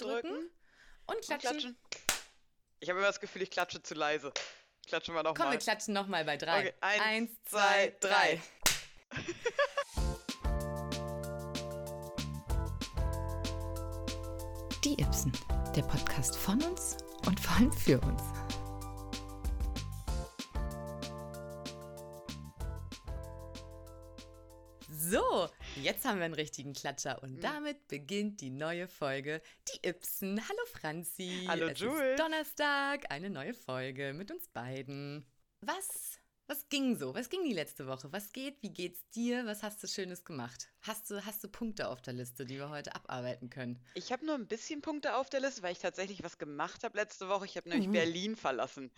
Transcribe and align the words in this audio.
drücken 0.00 0.50
und 1.06 1.20
klatschen. 1.22 1.34
Und 1.34 1.40
klatschen. 1.40 1.78
Ich 2.80 2.88
habe 2.88 2.98
immer 2.98 3.08
das 3.08 3.20
Gefühl, 3.20 3.42
ich 3.42 3.50
klatsche 3.50 3.82
zu 3.82 3.94
leise. 3.94 4.32
Klatschen 4.86 5.14
wir 5.14 5.22
Komm, 5.22 5.32
nochmal. 5.34 5.52
wir 5.52 5.58
klatschen 5.58 5.94
nochmal 5.94 6.24
bei 6.24 6.36
drei. 6.36 6.60
Okay, 6.60 6.74
eins, 6.80 7.02
Eins, 7.02 7.30
zwei, 7.44 7.96
zwei, 8.00 8.08
drei. 8.08 8.40
Die 14.84 14.94
Ibsen, 15.00 15.32
der 15.76 15.82
Podcast 15.82 16.36
von 16.36 16.62
uns 16.62 16.96
und 17.26 17.38
vor 17.38 17.54
allem 17.56 17.72
für 17.72 18.00
uns. 18.00 18.22
So, 24.88 25.48
jetzt 25.80 26.04
haben 26.04 26.18
wir 26.18 26.24
einen 26.24 26.34
richtigen 26.34 26.72
Klatscher 26.72 27.22
und 27.22 27.42
damit 27.42 27.88
beginnt 27.88 28.40
die 28.40 28.50
neue 28.50 28.88
Folge 28.88 29.40
Die 29.72 29.88
Ibsen. 29.88 30.40
Hallo 30.48 30.60
Franzi. 30.66 31.44
Hallo, 31.48 31.66
es 31.66 31.78
Jules. 31.78 32.00
Ist 32.12 32.18
Donnerstag, 32.20 33.10
eine 33.10 33.30
neue 33.30 33.54
Folge 33.54 34.12
mit 34.12 34.30
uns 34.30 34.48
beiden. 34.48 35.24
Was? 35.60 36.18
Was 36.46 36.68
ging 36.68 36.96
so? 36.98 37.14
Was 37.14 37.28
ging 37.28 37.44
die 37.44 37.52
letzte 37.52 37.86
Woche? 37.86 38.12
Was 38.12 38.32
geht? 38.32 38.60
Wie 38.62 38.70
geht's 38.72 39.08
dir? 39.10 39.46
Was 39.46 39.62
hast 39.62 39.80
du 39.82 39.86
Schönes 39.86 40.24
gemacht? 40.24 40.68
Hast 40.82 41.08
du, 41.10 41.24
hast 41.24 41.44
du 41.44 41.48
Punkte 41.48 41.88
auf 41.88 42.02
der 42.02 42.12
Liste, 42.14 42.44
die 42.44 42.56
wir 42.58 42.70
heute 42.70 42.94
abarbeiten 42.94 43.50
können? 43.50 43.80
Ich 43.94 44.10
habe 44.10 44.26
nur 44.26 44.34
ein 44.34 44.48
bisschen 44.48 44.82
Punkte 44.82 45.14
auf 45.14 45.30
der 45.30 45.40
Liste, 45.40 45.62
weil 45.62 45.72
ich 45.72 45.78
tatsächlich 45.78 46.24
was 46.24 46.38
gemacht 46.38 46.82
habe 46.82 46.98
letzte 46.98 47.28
Woche. 47.28 47.44
Ich 47.44 47.56
habe 47.56 47.68
nämlich 47.68 47.86
Mhm. 47.88 47.92
Berlin 47.92 48.36
verlassen. 48.36 48.90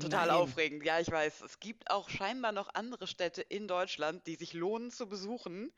Total 0.00 0.26
Nein. 0.26 0.36
aufregend. 0.36 0.84
Ja, 0.84 0.98
ich 1.00 1.10
weiß. 1.10 1.42
Es 1.42 1.60
gibt 1.60 1.90
auch 1.90 2.08
scheinbar 2.08 2.52
noch 2.52 2.74
andere 2.74 3.06
Städte 3.06 3.42
in 3.42 3.68
Deutschland, 3.68 4.26
die 4.26 4.34
sich 4.34 4.52
lohnen 4.52 4.90
zu 4.90 5.08
besuchen. 5.08 5.72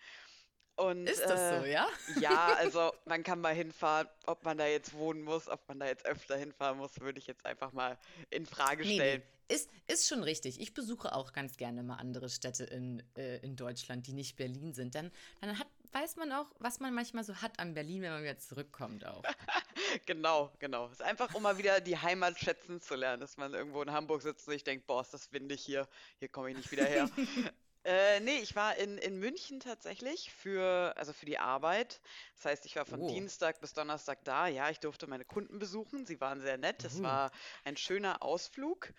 Und, 0.77 1.07
Ist 1.07 1.23
das 1.23 1.41
äh, 1.41 1.61
so, 1.61 1.67
ja? 1.67 1.87
Ja, 2.21 2.55
also 2.59 2.93
man 3.07 3.23
kann 3.23 3.41
mal 3.41 3.55
hinfahren. 3.55 4.09
Ob 4.27 4.45
man 4.45 4.59
da 4.59 4.67
jetzt 4.67 4.93
wohnen 4.93 5.23
muss, 5.23 5.49
ob 5.49 5.67
man 5.69 5.81
da 5.81 5.87
jetzt 5.87 6.05
öfter 6.05 6.37
hinfahren 6.37 6.79
muss, 6.79 7.01
würde 7.01 7.19
ich 7.19 7.27
jetzt 7.27 7.47
einfach 7.47 7.73
mal 7.73 7.99
in 8.31 8.45
Frage 8.47 8.85
Nee, 8.85 8.95
stellen. 8.95 9.23
nee. 9.49 9.55
Ist, 9.55 9.71
ist 9.87 10.09
schon 10.09 10.23
richtig. 10.25 10.61
Ich 10.61 10.75
besuche 10.75 11.15
auch 11.15 11.33
ganz 11.33 11.57
gerne 11.57 11.83
mal 11.85 11.97
andere 11.97 12.29
Städte 12.29 12.65
in, 12.65 13.03
äh, 13.17 13.39
in 13.39 13.55
Deutschland, 13.55 14.07
die 14.07 14.13
nicht 14.13 14.37
Berlin 14.37 14.75
sind. 14.75 14.95
Dann, 14.97 15.13
dann 15.41 15.59
hat, 15.59 15.69
weiß 15.93 16.17
man 16.17 16.33
auch, 16.33 16.47
was 16.59 16.81
man 16.81 16.95
manchmal 16.95 17.25
so 17.25 17.37
hat 17.37 17.59
an 17.59 17.75
Berlin, 17.75 18.03
wenn 18.03 18.11
man 18.13 18.23
wieder 18.23 18.39
zurückkommt 18.39 19.05
auch. 19.07 19.23
Genau, 20.07 20.53
genau. 20.59 20.87
Es 20.87 20.93
ist 20.95 21.03
einfach, 21.03 21.35
um 21.35 21.43
mal 21.43 21.59
wieder 21.59 21.81
die 21.81 21.97
Heimat 21.97 22.39
schätzen 22.39 22.81
zu 22.81 22.95
lernen, 22.97 23.21
dass 23.21 23.37
man 23.37 23.55
irgendwo 23.55 23.83
in 23.83 23.93
Hamburg 23.93 24.23
sitzt 24.23 24.47
und 24.49 24.53
sich 24.55 24.65
denkt, 24.65 24.87
boah, 24.87 25.01
ist 25.03 25.13
das 25.15 25.33
windig 25.33 25.63
hier, 25.63 25.87
hier 26.19 26.29
komme 26.29 26.51
ich 26.51 26.57
nicht 26.57 26.71
wieder 26.71 26.85
her. 26.87 27.09
Äh, 27.85 28.19
nee, 28.19 28.39
ich 28.41 28.57
war 28.57 28.75
in, 28.79 28.99
in 28.99 29.17
München 29.21 29.61
tatsächlich 29.61 30.33
für, 30.33 30.93
also 30.97 31.13
für 31.13 31.25
die 31.25 31.39
Arbeit. 31.39 32.01
Das 32.35 32.47
heißt, 32.47 32.67
ich 32.67 32.75
war 32.75 32.85
von 32.85 33.01
Oh. 33.01 33.07
Dienstag 33.09 33.61
bis 33.61 33.75
Donnerstag 33.75 34.25
da. 34.25 34.49
Ja, 34.49 34.71
ich 34.71 34.81
durfte 34.81 35.07
meine 35.07 35.25
Kunden 35.25 35.61
besuchen. 35.61 36.05
Sie 36.05 36.21
waren 36.21 36.41
sehr 36.41 36.59
nett. 36.59 36.83
Es 36.85 36.95
Mhm. 36.95 37.03
war 37.05 37.31
ein 37.63 37.77
schöner 37.77 38.25
Ausflug. 38.25 38.93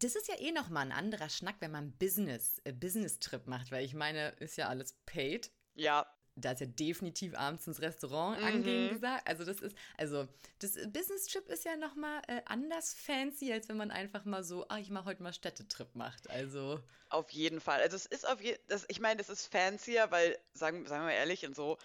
Das 0.00 0.16
ist 0.16 0.28
ja 0.28 0.38
eh 0.38 0.52
nochmal 0.52 0.84
ein 0.84 0.92
anderer 0.92 1.30
Schnack, 1.30 1.56
wenn 1.60 1.70
man 1.70 1.92
Business, 1.96 2.60
äh, 2.64 2.72
Business-Trip 2.74 3.46
macht, 3.46 3.70
weil 3.72 3.86
ich 3.86 3.94
meine, 3.94 4.28
ist 4.38 4.56
ja 4.58 4.68
alles 4.68 4.92
paid. 5.06 5.50
Ja, 5.72 6.06
Da 6.38 6.52
ist 6.52 6.60
ja 6.60 6.66
definitiv 6.66 7.34
abends 7.34 7.66
ins 7.66 7.80
Restaurant 7.80 8.38
Mhm. 8.38 8.46
angehen 8.46 8.88
gesagt. 8.90 9.26
Also 9.26 9.44
das 9.44 9.60
ist, 9.60 9.74
also 9.96 10.28
das 10.58 10.74
Business-Trip 10.74 11.48
ist 11.48 11.64
ja 11.64 11.76
nochmal 11.76 12.20
äh, 12.28 12.42
anders 12.44 12.92
fancy, 12.94 13.52
als 13.52 13.68
wenn 13.68 13.78
man 13.78 13.90
einfach 13.90 14.24
mal 14.26 14.44
so, 14.44 14.66
ah, 14.68 14.78
ich 14.78 14.90
mache 14.90 15.06
heute 15.06 15.22
mal 15.22 15.32
Städtetrip 15.32 15.94
macht. 15.94 16.28
Also. 16.28 16.80
Auf 17.08 17.30
jeden 17.30 17.60
Fall. 17.60 17.80
Also 17.80 17.96
es 17.96 18.04
ist 18.06 18.28
auf 18.28 18.42
jeden 18.42 18.60
das, 18.68 18.84
ich 18.88 19.00
meine, 19.00 19.20
es 19.20 19.30
ist 19.30 19.46
fancier, 19.46 20.10
weil, 20.10 20.38
sagen, 20.52 20.86
sagen 20.86 21.02
wir 21.04 21.12
mal 21.12 21.18
ehrlich, 21.18 21.46
und 21.46 21.56
so, 21.56 21.78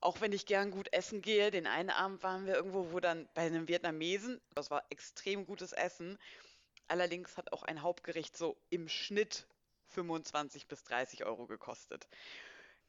auch 0.00 0.20
wenn 0.20 0.32
ich 0.32 0.46
gern 0.46 0.70
gut 0.70 0.92
essen 0.92 1.22
gehe, 1.22 1.50
den 1.50 1.66
einen 1.66 1.90
Abend 1.90 2.22
waren 2.22 2.46
wir 2.46 2.54
irgendwo, 2.54 2.90
wo 2.92 3.00
dann 3.00 3.28
bei 3.34 3.42
einem 3.42 3.68
Vietnamesen, 3.68 4.40
das 4.54 4.70
war 4.70 4.84
extrem 4.90 5.44
gutes 5.46 5.72
Essen. 5.72 6.18
Allerdings 6.88 7.36
hat 7.36 7.52
auch 7.52 7.62
ein 7.62 7.82
Hauptgericht 7.82 8.36
so 8.36 8.56
im 8.70 8.88
Schnitt 8.88 9.46
25 9.88 10.66
bis 10.66 10.82
30 10.84 11.24
Euro 11.24 11.46
gekostet. 11.46 12.08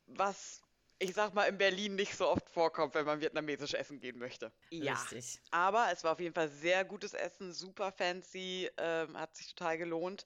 Was, 0.08 0.62
ich 1.02 1.14
sag 1.16 1.34
mal, 1.34 1.46
in 1.46 1.58
Berlin 1.58 1.96
nicht 1.96 2.16
so 2.16 2.28
oft 2.30 2.50
vorkommt, 2.50 2.94
wenn 2.96 3.06
man 3.06 3.22
vietnamesisch 3.22 3.74
essen 3.74 4.00
gehen 4.00 4.20
möchte. 4.20 4.54
Ja. 4.70 4.94
Richtig. 4.94 5.42
Aber 5.50 5.92
es 5.92 6.04
war 6.04 6.14
auf 6.14 6.20
jeden 6.20 6.34
Fall 6.36 6.48
sehr 6.50 6.86
gutes 6.86 7.14
Essen, 7.14 7.52
super 7.54 7.92
fancy, 7.92 8.70
ähm, 8.78 9.18
hat 9.18 9.36
sich 9.36 9.54
total 9.54 9.78
gelohnt. 9.78 10.26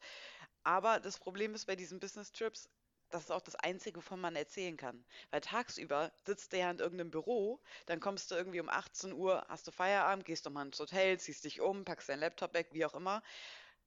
Aber 0.64 1.00
das 1.00 1.20
Problem 1.20 1.56
ist 1.56 1.66
bei 1.66 1.76
diesen 1.76 2.00
Business 2.00 2.32
Trips, 2.32 2.70
das 3.10 3.26
ist 3.26 3.32
auch 3.32 3.42
das 3.42 3.56
Einzige, 3.56 3.98
wovon 3.98 4.22
man 4.22 4.36
erzählen 4.36 4.78
kann. 4.78 5.06
Weil 5.32 5.42
tagsüber 5.42 6.14
sitzt 6.26 6.54
du 6.54 6.58
ja 6.60 6.72
in 6.72 6.80
irgendeinem 6.80 7.12
Büro, 7.12 7.64
dann 7.88 8.00
kommst 8.02 8.32
du 8.32 8.36
irgendwie 8.36 8.60
um 8.62 8.70
18 8.70 9.14
Uhr, 9.14 9.46
hast 9.50 9.68
du 9.68 9.72
Feierabend, 9.72 10.26
gehst 10.26 10.46
nochmal 10.46 10.66
ins 10.68 10.80
Hotel, 10.80 11.20
ziehst 11.20 11.46
dich 11.46 11.62
um, 11.62 11.86
packst 11.86 12.10
deinen 12.10 12.20
Laptop 12.22 12.54
weg, 12.54 12.70
wie 12.74 12.86
auch 12.86 12.96
immer. 12.96 13.24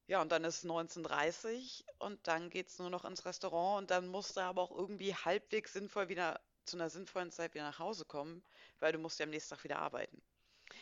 Ja, 0.06 0.22
und 0.22 0.32
dann 0.32 0.44
ist 0.44 0.58
es 0.58 0.64
19.30 0.64 1.84
und 1.98 2.26
dann 2.26 2.50
geht's 2.50 2.78
nur 2.78 2.90
noch 2.90 3.04
ins 3.04 3.24
Restaurant 3.26 3.82
und 3.82 3.90
dann 3.90 4.08
musst 4.08 4.36
du 4.36 4.40
aber 4.40 4.62
auch 4.62 4.70
irgendwie 4.76 5.14
halbwegs 5.14 5.72
sinnvoll 5.74 6.08
wieder 6.08 6.40
zu 6.70 6.76
einer 6.76 6.90
sinnvollen 6.90 7.30
Zeit 7.30 7.54
wieder 7.54 7.64
nach 7.64 7.78
Hause 7.78 8.04
kommen, 8.04 8.42
weil 8.80 8.92
du 8.92 8.98
musst 8.98 9.18
ja 9.18 9.24
am 9.24 9.30
nächsten 9.30 9.54
Tag 9.54 9.64
wieder 9.64 9.78
arbeiten. 9.78 10.22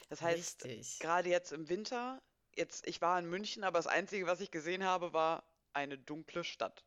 Das 0.08 0.22
heißt, 0.22 0.68
Richtig. 0.68 1.00
gerade 1.00 1.28
jetzt 1.30 1.52
im 1.52 1.68
Winter, 1.68 2.22
jetzt, 2.56 2.86
ich 2.86 3.00
war 3.00 3.18
in 3.18 3.26
München, 3.26 3.64
aber 3.64 3.78
das 3.78 3.86
Einzige, 3.86 4.26
was 4.26 4.40
ich 4.40 4.50
gesehen 4.50 4.84
habe, 4.84 5.12
war 5.12 5.44
eine 5.72 5.98
dunkle 5.98 6.44
Stadt 6.44 6.84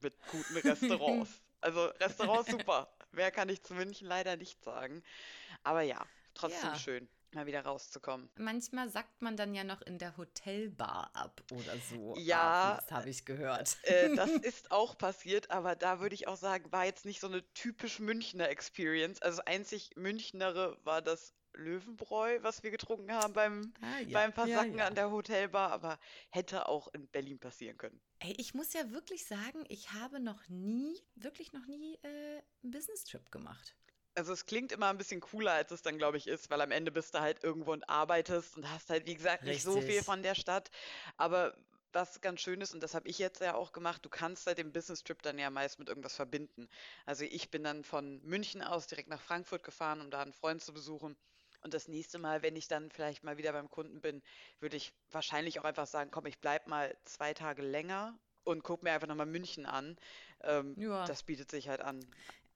mit 0.00 0.26
guten 0.26 0.56
Restaurants. 0.56 1.42
Also 1.60 1.86
Restaurants 1.86 2.50
super. 2.50 2.96
Mehr 3.12 3.30
kann 3.32 3.48
ich 3.48 3.62
zu 3.62 3.74
München 3.74 4.06
leider 4.06 4.36
nicht 4.36 4.62
sagen. 4.64 5.02
Aber 5.64 5.82
ja, 5.82 6.08
trotzdem 6.34 6.74
Ja. 6.74 6.74
schön, 6.74 7.08
mal 7.34 7.46
wieder 7.46 7.62
rauszukommen. 7.62 8.28
Manchmal 8.36 8.88
sagt 8.88 9.22
man 9.22 9.36
dann 9.36 9.54
ja 9.54 9.64
noch 9.64 9.82
in 9.82 9.98
der 9.98 10.16
Hotelbar 10.16 11.10
ab 11.14 11.42
oder 11.52 11.76
so. 11.90 12.14
Ja. 12.18 12.76
Das 12.80 12.90
habe 12.90 13.10
ich 13.10 13.24
gehört. 13.24 13.76
Äh, 13.82 14.14
das 14.14 14.30
ist 14.42 14.70
auch 14.70 14.96
passiert, 14.96 15.50
aber 15.50 15.76
da 15.76 16.00
würde 16.00 16.14
ich 16.14 16.28
auch 16.28 16.36
sagen, 16.36 16.70
war 16.72 16.84
jetzt 16.84 17.04
nicht 17.04 17.20
so 17.20 17.26
eine 17.26 17.42
typisch 17.54 17.98
Münchner 18.00 18.48
Experience. 18.48 19.20
Also 19.22 19.42
einzig 19.44 19.90
Münchnere 19.96 20.78
war 20.84 21.02
das 21.02 21.34
Löwenbräu, 21.54 22.38
was 22.42 22.62
wir 22.62 22.70
getrunken 22.70 23.12
haben 23.12 23.32
beim, 23.32 23.72
Ah, 23.80 24.00
ja. 24.00 24.12
beim 24.12 24.32
Versacken 24.32 24.72
Ja, 24.72 24.78
ja. 24.78 24.86
an 24.86 24.94
der 24.94 25.10
Hotelbar, 25.10 25.72
aber 25.72 25.98
hätte 26.30 26.68
auch 26.68 26.88
in 26.92 27.06
Berlin 27.08 27.38
passieren 27.38 27.78
können. 27.78 27.98
Ey, 28.18 28.34
ich 28.38 28.52
muss 28.54 28.72
ja 28.74 28.90
wirklich 28.90 29.24
sagen, 29.24 29.64
ich 29.68 29.92
habe 29.92 30.20
noch 30.20 30.46
nie, 30.48 31.00
wirklich 31.14 31.52
noch 31.54 31.66
nie 31.66 31.94
äh, 32.02 32.42
einen 32.62 32.72
Business-Trip 32.72 33.30
gemacht. 33.30 33.74
Also 34.16 34.32
es 34.32 34.46
klingt 34.46 34.72
immer 34.72 34.88
ein 34.88 34.96
bisschen 34.96 35.20
cooler, 35.20 35.52
als 35.52 35.70
es 35.70 35.82
dann, 35.82 35.98
glaube 35.98 36.16
ich, 36.16 36.26
ist, 36.26 36.48
weil 36.50 36.62
am 36.62 36.70
Ende 36.70 36.90
bist 36.90 37.14
du 37.14 37.20
halt 37.20 37.44
irgendwo 37.44 37.72
und 37.72 37.88
arbeitest 37.88 38.56
und 38.56 38.70
hast 38.70 38.88
halt, 38.88 39.06
wie 39.06 39.14
gesagt, 39.14 39.44
nicht 39.44 39.62
so 39.62 39.74
Richtig. 39.74 39.94
viel 39.94 40.02
von 40.02 40.22
der 40.22 40.34
Stadt. 40.34 40.70
Aber 41.18 41.54
was 41.92 42.22
ganz 42.22 42.40
schön 42.40 42.62
ist, 42.62 42.72
und 42.72 42.82
das 42.82 42.94
habe 42.94 43.08
ich 43.08 43.18
jetzt 43.18 43.40
ja 43.42 43.54
auch 43.54 43.72
gemacht, 43.72 44.04
du 44.04 44.08
kannst 44.08 44.46
halt 44.46 44.58
den 44.58 44.72
Business-Trip 44.72 45.20
dann 45.22 45.38
ja 45.38 45.50
meist 45.50 45.78
mit 45.78 45.88
irgendwas 45.88 46.16
verbinden. 46.16 46.68
Also 47.04 47.24
ich 47.24 47.50
bin 47.50 47.62
dann 47.62 47.84
von 47.84 48.22
München 48.22 48.62
aus 48.62 48.86
direkt 48.86 49.08
nach 49.10 49.20
Frankfurt 49.20 49.62
gefahren, 49.62 50.00
um 50.00 50.10
da 50.10 50.22
einen 50.22 50.32
Freund 50.32 50.62
zu 50.62 50.72
besuchen. 50.72 51.16
Und 51.62 51.74
das 51.74 51.88
nächste 51.88 52.18
Mal, 52.18 52.42
wenn 52.42 52.56
ich 52.56 52.68
dann 52.68 52.90
vielleicht 52.90 53.22
mal 53.22 53.36
wieder 53.36 53.52
beim 53.52 53.70
Kunden 53.70 54.00
bin, 54.00 54.22
würde 54.60 54.76
ich 54.76 54.94
wahrscheinlich 55.10 55.60
auch 55.60 55.64
einfach 55.64 55.86
sagen, 55.86 56.10
komm, 56.10 56.24
ich 56.26 56.38
bleib 56.38 56.68
mal 56.68 56.96
zwei 57.04 57.34
Tage 57.34 57.62
länger 57.62 58.18
und 58.44 58.62
guck 58.62 58.82
mir 58.82 58.92
einfach 58.92 59.08
nochmal 59.08 59.26
München 59.26 59.66
an. 59.66 59.98
Ähm, 60.42 60.74
Ja. 60.78 61.04
Das 61.06 61.22
bietet 61.22 61.50
sich 61.50 61.68
halt 61.68 61.80
an. 61.82 62.00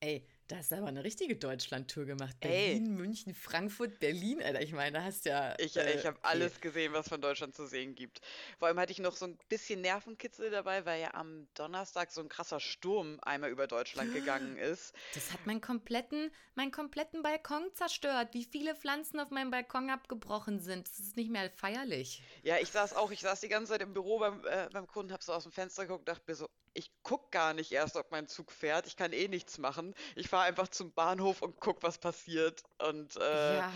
Ey, 0.01 0.25
da 0.51 0.57
hast 0.57 0.73
du 0.73 0.77
aber 0.77 0.89
eine 0.89 1.05
richtige 1.05 1.37
Deutschland-Tour 1.37 2.07
gemacht. 2.07 2.35
Ey. 2.41 2.49
Berlin, 2.51 2.95
München, 2.97 3.35
Frankfurt, 3.35 4.01
Berlin, 4.01 4.43
Alter. 4.43 4.61
Ich 4.61 4.73
meine, 4.73 4.99
da 4.99 5.05
hast 5.05 5.25
ja. 5.25 5.55
Ich, 5.59 5.77
äh, 5.77 5.97
ich 5.97 6.05
habe 6.07 6.19
alles 6.23 6.61
gesehen, 6.61 6.93
was 6.93 7.09
von 7.09 7.21
Deutschland 7.21 7.55
zu 7.55 7.67
sehen 7.67 7.95
gibt. 7.95 8.21
Vor 8.59 8.67
allem 8.67 8.79
hatte 8.81 8.91
ich 8.91 8.99
noch 8.99 9.15
so 9.15 9.27
ein 9.27 9.39
bisschen 9.49 9.81
Nervenkitzel 9.81 10.51
dabei, 10.51 10.85
weil 10.85 11.03
ja 11.03 11.15
am 11.15 11.47
Donnerstag 11.55 12.11
so 12.11 12.21
ein 12.21 12.29
krasser 12.29 12.59
Sturm 12.59 13.21
einmal 13.23 13.51
über 13.51 13.69
Deutschland 13.69 14.13
gegangen 14.13 14.57
ist. 14.59 14.93
Das 15.15 15.33
hat 15.33 15.47
meinen 15.47 15.61
kompletten, 15.61 16.33
meinen 16.57 16.73
kompletten 16.73 17.23
Balkon 17.23 17.71
zerstört. 17.75 18.35
Wie 18.35 18.45
viele 18.45 18.75
Pflanzen 18.75 19.21
auf 19.21 19.31
meinem 19.31 19.53
Balkon 19.53 19.89
abgebrochen 19.89 20.59
sind. 20.59 20.89
Das 20.89 20.99
ist 20.99 21.17
nicht 21.17 21.31
mehr 21.31 21.49
feierlich. 21.51 22.25
Ja, 22.43 22.59
ich 22.59 22.71
saß 22.71 22.95
auch, 22.95 23.13
ich 23.13 23.21
saß 23.21 23.41
die 23.41 23.49
ganze 23.49 23.71
Zeit 23.71 23.83
im 23.83 23.93
Büro 23.93 24.19
beim, 24.19 24.45
äh, 24.47 24.69
beim 24.73 24.89
Kunden, 24.89 25.13
hab 25.13 25.23
so 25.23 25.33
aus 25.33 25.45
dem 25.45 25.53
Fenster 25.53 25.87
geguckt, 25.87 26.09
dachte 26.09 26.25
mir 26.27 26.35
so, 26.35 26.49
ich 26.75 26.91
guck 27.03 27.31
gar 27.33 27.55
nicht 27.55 27.73
erst, 27.73 27.97
ob 27.97 28.11
mein 28.11 28.29
Zug 28.29 28.53
fährt. 28.53 28.87
Ich 28.87 28.97
kann 28.97 29.13
eh 29.13 29.29
nichts 29.29 29.59
machen. 29.59 29.95
Ich 30.15 30.29
fahre 30.29 30.40
einfach 30.43 30.69
zum 30.69 30.93
Bahnhof 30.93 31.43
und 31.43 31.59
guck, 31.61 31.83
was 31.83 31.99
passiert. 31.99 32.63
Und 32.79 33.17
äh, 33.17 33.57
Ja. 33.59 33.73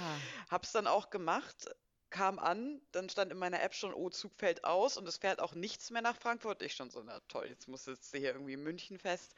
hab's 0.51 0.73
dann 0.73 0.87
auch 0.87 1.11
gemacht. 1.11 1.75
Kam 2.11 2.39
an, 2.39 2.81
dann 2.93 3.09
stand 3.09 3.33
in 3.33 3.39
meiner 3.39 3.61
App 3.61 3.75
schon, 3.75 3.93
oh, 3.93 4.09
Zug 4.09 4.33
fällt 4.37 4.65
aus 4.65 4.97
und 4.97 5.09
es 5.09 5.17
fährt 5.17 5.41
auch 5.41 5.55
nichts 5.55 5.91
mehr 5.91 6.03
nach 6.03 6.17
Frankfurt. 6.17 6.63
Ich 6.63 6.75
schon 6.75 6.91
so, 6.91 7.03
na 7.03 7.19
toll, 7.29 7.47
jetzt 7.49 7.67
muss 7.67 7.87
jetzt 7.87 8.15
hier 8.15 8.33
irgendwie 8.33 8.53
in 8.53 8.63
München 8.63 8.99
fest. 8.99 9.35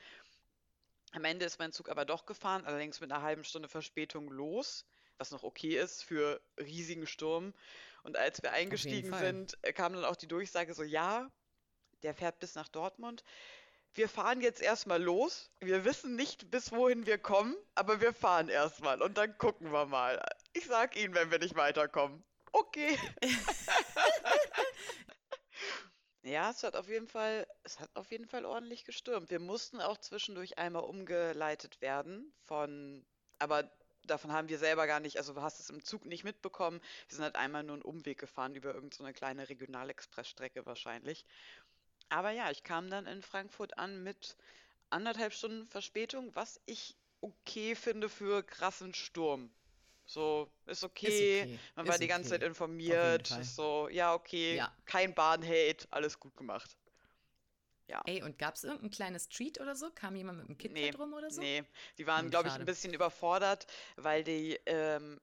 Am 1.12 1.24
Ende 1.24 1.46
ist 1.46 1.58
mein 1.58 1.72
Zug 1.72 1.88
aber 1.88 2.04
doch 2.04 2.26
gefahren, 2.26 2.66
allerdings 2.66 3.00
mit 3.00 3.10
einer 3.10 3.22
halben 3.22 3.44
Stunde 3.44 3.68
Verspätung 3.68 4.28
los, 4.28 4.84
was 5.16 5.30
noch 5.30 5.42
okay 5.44 5.78
ist 5.78 6.02
für 6.02 6.40
riesigen 6.58 7.06
Sturm. 7.06 7.54
Und 8.02 8.18
als 8.18 8.42
wir 8.42 8.52
eingestiegen 8.52 9.14
sind, 9.14 9.56
äh, 9.62 9.72
kam 9.72 9.94
dann 9.94 10.04
auch 10.04 10.16
die 10.16 10.28
Durchsage 10.28 10.74
so, 10.74 10.82
ja, 10.82 11.30
der 12.02 12.14
fährt 12.14 12.38
bis 12.38 12.54
nach 12.54 12.68
Dortmund. 12.68 13.24
Wir 13.96 14.10
fahren 14.10 14.42
jetzt 14.42 14.60
erstmal 14.60 15.02
los. 15.02 15.50
Wir 15.60 15.86
wissen 15.86 16.16
nicht, 16.16 16.50
bis 16.50 16.70
wohin 16.70 17.06
wir 17.06 17.16
kommen, 17.16 17.56
aber 17.74 18.00
wir 18.02 18.12
fahren 18.12 18.50
erstmal 18.50 19.00
und 19.00 19.16
dann 19.16 19.36
gucken 19.38 19.72
wir 19.72 19.86
mal. 19.86 20.22
Ich 20.52 20.66
sag 20.66 20.96
Ihnen, 20.96 21.14
wenn 21.14 21.30
wir 21.30 21.38
nicht 21.38 21.56
weiterkommen. 21.56 22.22
Okay. 22.52 22.98
Ja, 26.22 26.50
es 26.50 26.64
hat 26.64 26.74
auf 26.74 26.88
jeden 26.88 27.06
Fall, 27.06 27.46
es 27.62 27.78
hat 27.78 27.88
auf 27.94 28.10
jeden 28.10 28.26
Fall 28.26 28.44
ordentlich 28.44 28.84
gestürmt. 28.84 29.30
Wir 29.30 29.38
mussten 29.38 29.80
auch 29.80 29.96
zwischendurch 29.96 30.58
einmal 30.58 30.82
umgeleitet 30.82 31.80
werden 31.80 32.32
von, 32.42 33.06
aber 33.38 33.70
davon 34.06 34.32
haben 34.32 34.48
wir 34.48 34.58
selber 34.58 34.88
gar 34.88 34.98
nicht, 34.98 35.18
also 35.18 35.34
du 35.34 35.42
hast 35.42 35.60
es 35.60 35.70
im 35.70 35.84
Zug 35.84 36.04
nicht 36.04 36.24
mitbekommen. 36.24 36.80
Wir 37.08 37.14
sind 37.14 37.24
halt 37.24 37.36
einmal 37.36 37.62
nur 37.62 37.74
einen 37.74 37.82
Umweg 37.82 38.18
gefahren 38.18 38.56
über 38.56 38.74
irgendeine 38.74 39.10
so 39.10 39.12
kleine 39.12 39.48
Regionalexpressstrecke 39.48 40.66
wahrscheinlich. 40.66 41.24
Aber 42.08 42.30
ja, 42.30 42.50
ich 42.50 42.62
kam 42.62 42.88
dann 42.90 43.06
in 43.06 43.22
Frankfurt 43.22 43.78
an 43.78 44.02
mit 44.02 44.36
anderthalb 44.90 45.32
Stunden 45.32 45.66
Verspätung, 45.66 46.34
was 46.34 46.60
ich 46.66 46.96
okay 47.20 47.74
finde 47.74 48.08
für 48.08 48.42
krassen 48.42 48.94
Sturm. 48.94 49.50
So, 50.04 50.48
ist 50.66 50.84
okay. 50.84 51.42
okay, 51.42 51.58
Man 51.74 51.86
war 51.88 51.94
ist 51.94 52.02
die 52.02 52.06
ganze. 52.06 52.30
Zeit 52.30 52.42
informiert. 52.42 53.30
Ist 53.32 53.56
so, 53.56 53.88
ja, 53.88 54.14
okay. 54.14 54.54
Ja. 54.54 54.72
Kein 54.84 55.14
Bahnhate. 55.14 55.88
Alles 55.90 56.20
gut 56.20 56.36
gemacht. 56.36 56.76
Ja. 57.88 58.00
Ey, 58.04 58.22
und 58.22 58.38
gab 58.38 58.54
es 58.54 58.64
irgendein 58.64 58.90
kleines 58.90 59.28
Treat 59.28 59.60
oder 59.60 59.74
so? 59.76 59.90
Kam 59.90 60.16
jemand 60.16 60.38
mit 60.38 60.46
einem 60.48 60.58
KitKat 60.58 60.74
Nee, 60.74 60.90
rum 60.96 61.12
oder 61.14 61.30
so? 61.30 61.40
nee. 61.40 61.64
Die 61.98 62.06
waren, 62.06 62.30
glaube 62.30 62.48
ich, 62.48 62.54
ein 62.54 62.64
bisschen 62.64 62.92
überfordert, 62.94 63.66
weil 63.96 64.24
die, 64.24 64.58
ähm, 64.66 65.20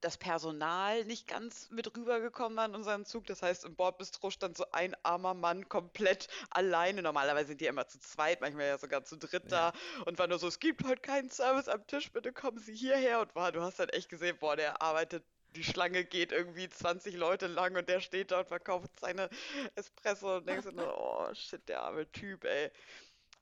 das 0.00 0.16
Personal 0.16 1.04
nicht 1.04 1.26
ganz 1.26 1.68
mit 1.70 1.96
rübergekommen 1.96 2.56
war 2.56 2.66
in 2.66 2.74
unseren 2.74 3.04
Zug. 3.04 3.26
Das 3.26 3.42
heißt, 3.42 3.64
im 3.64 3.74
Bordbistro 3.74 4.30
stand 4.30 4.56
so 4.56 4.64
ein 4.72 4.96
armer 5.02 5.34
Mann 5.34 5.68
komplett 5.68 6.28
alleine. 6.50 7.02
Normalerweise 7.02 7.48
sind 7.48 7.60
die 7.60 7.66
immer 7.66 7.86
zu 7.86 7.98
zweit, 8.00 8.40
manchmal 8.40 8.66
ja 8.66 8.78
sogar 8.78 9.04
zu 9.04 9.16
dritt 9.16 9.52
da. 9.52 9.72
Und 10.06 10.18
war 10.18 10.26
nur 10.26 10.38
so, 10.38 10.48
es 10.48 10.58
gibt 10.58 10.84
heute 10.84 11.00
keinen 11.02 11.30
Service 11.30 11.68
am 11.68 11.86
Tisch, 11.86 12.10
bitte 12.12 12.32
kommen 12.32 12.58
Sie 12.58 12.74
hierher. 12.74 13.20
Und 13.20 13.34
war, 13.34 13.52
du 13.52 13.60
hast 13.60 13.78
halt 13.78 13.92
echt 13.94 14.08
gesehen, 14.08 14.36
boah, 14.38 14.56
der 14.56 14.80
arbeitet, 14.80 15.24
die 15.54 15.64
Schlange 15.64 16.04
geht 16.04 16.32
irgendwie 16.32 16.68
20 16.68 17.16
Leute 17.16 17.46
lang 17.46 17.76
und 17.76 17.88
der 17.88 18.00
steht 18.00 18.30
da 18.30 18.40
und 18.40 18.48
verkauft 18.48 18.90
seine 19.00 19.28
Espresso 19.74 20.36
und 20.36 20.48
denkst 20.48 20.66
du 20.66 20.72
nur, 20.72 20.96
oh 20.96 21.34
shit, 21.34 21.68
der 21.68 21.82
arme 21.82 22.10
Typ, 22.12 22.44
ey. 22.44 22.70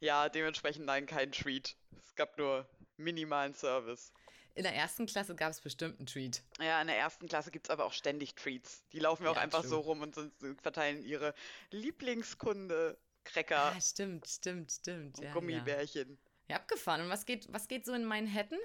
Ja, 0.01 0.29
dementsprechend 0.29 0.87
nein, 0.87 1.07
kein 1.07 1.33
Treat. 1.33 1.77
Es 2.05 2.15
gab 2.15 2.39
nur 2.39 2.69
minimalen 2.97 3.55
Service. 3.55 4.13
In 4.59 4.65
der 4.65 4.75
ersten 4.75 5.07
Klasse 5.07 5.37
gab 5.37 5.53
es 5.53 5.61
bestimmt 5.61 6.01
einen 6.01 6.07
Treat. 6.07 6.43
Ja, 6.61 6.81
in 6.81 6.89
der 6.89 6.99
ersten 6.99 7.29
Klasse 7.29 7.53
gibt 7.53 7.69
es 7.69 7.71
aber 7.71 7.85
auch 7.85 7.93
ständig 7.93 8.35
Treats. 8.35 8.83
Die 8.93 8.99
laufen 8.99 9.23
ja 9.23 9.31
auch 9.31 9.37
Ja, 9.37 9.43
einfach 9.43 9.61
true. 9.61 9.71
so 9.71 9.79
rum 9.79 10.03
und 10.03 10.17
sind, 10.17 10.33
verteilen 10.61 11.05
ihre 11.05 11.33
Lieblingskunde, 11.71 12.99
Cracker 13.23 13.73
Ah, 13.77 13.81
stimmt, 13.81 14.27
stimmt, 14.27 14.73
stimmt. 14.73 15.19
Ja, 15.19 15.27
ja. 15.27 15.33
Gummibärchen. 15.33 16.19
ja, 16.49 16.57
abgefahren. 16.57 17.03
Und 17.03 17.09
was 17.09 17.25
geht, 17.25 17.47
was 17.53 17.69
geht 17.69 17.87
so 17.87 17.93
in 17.93 18.05
Manhattan? 18.05 18.59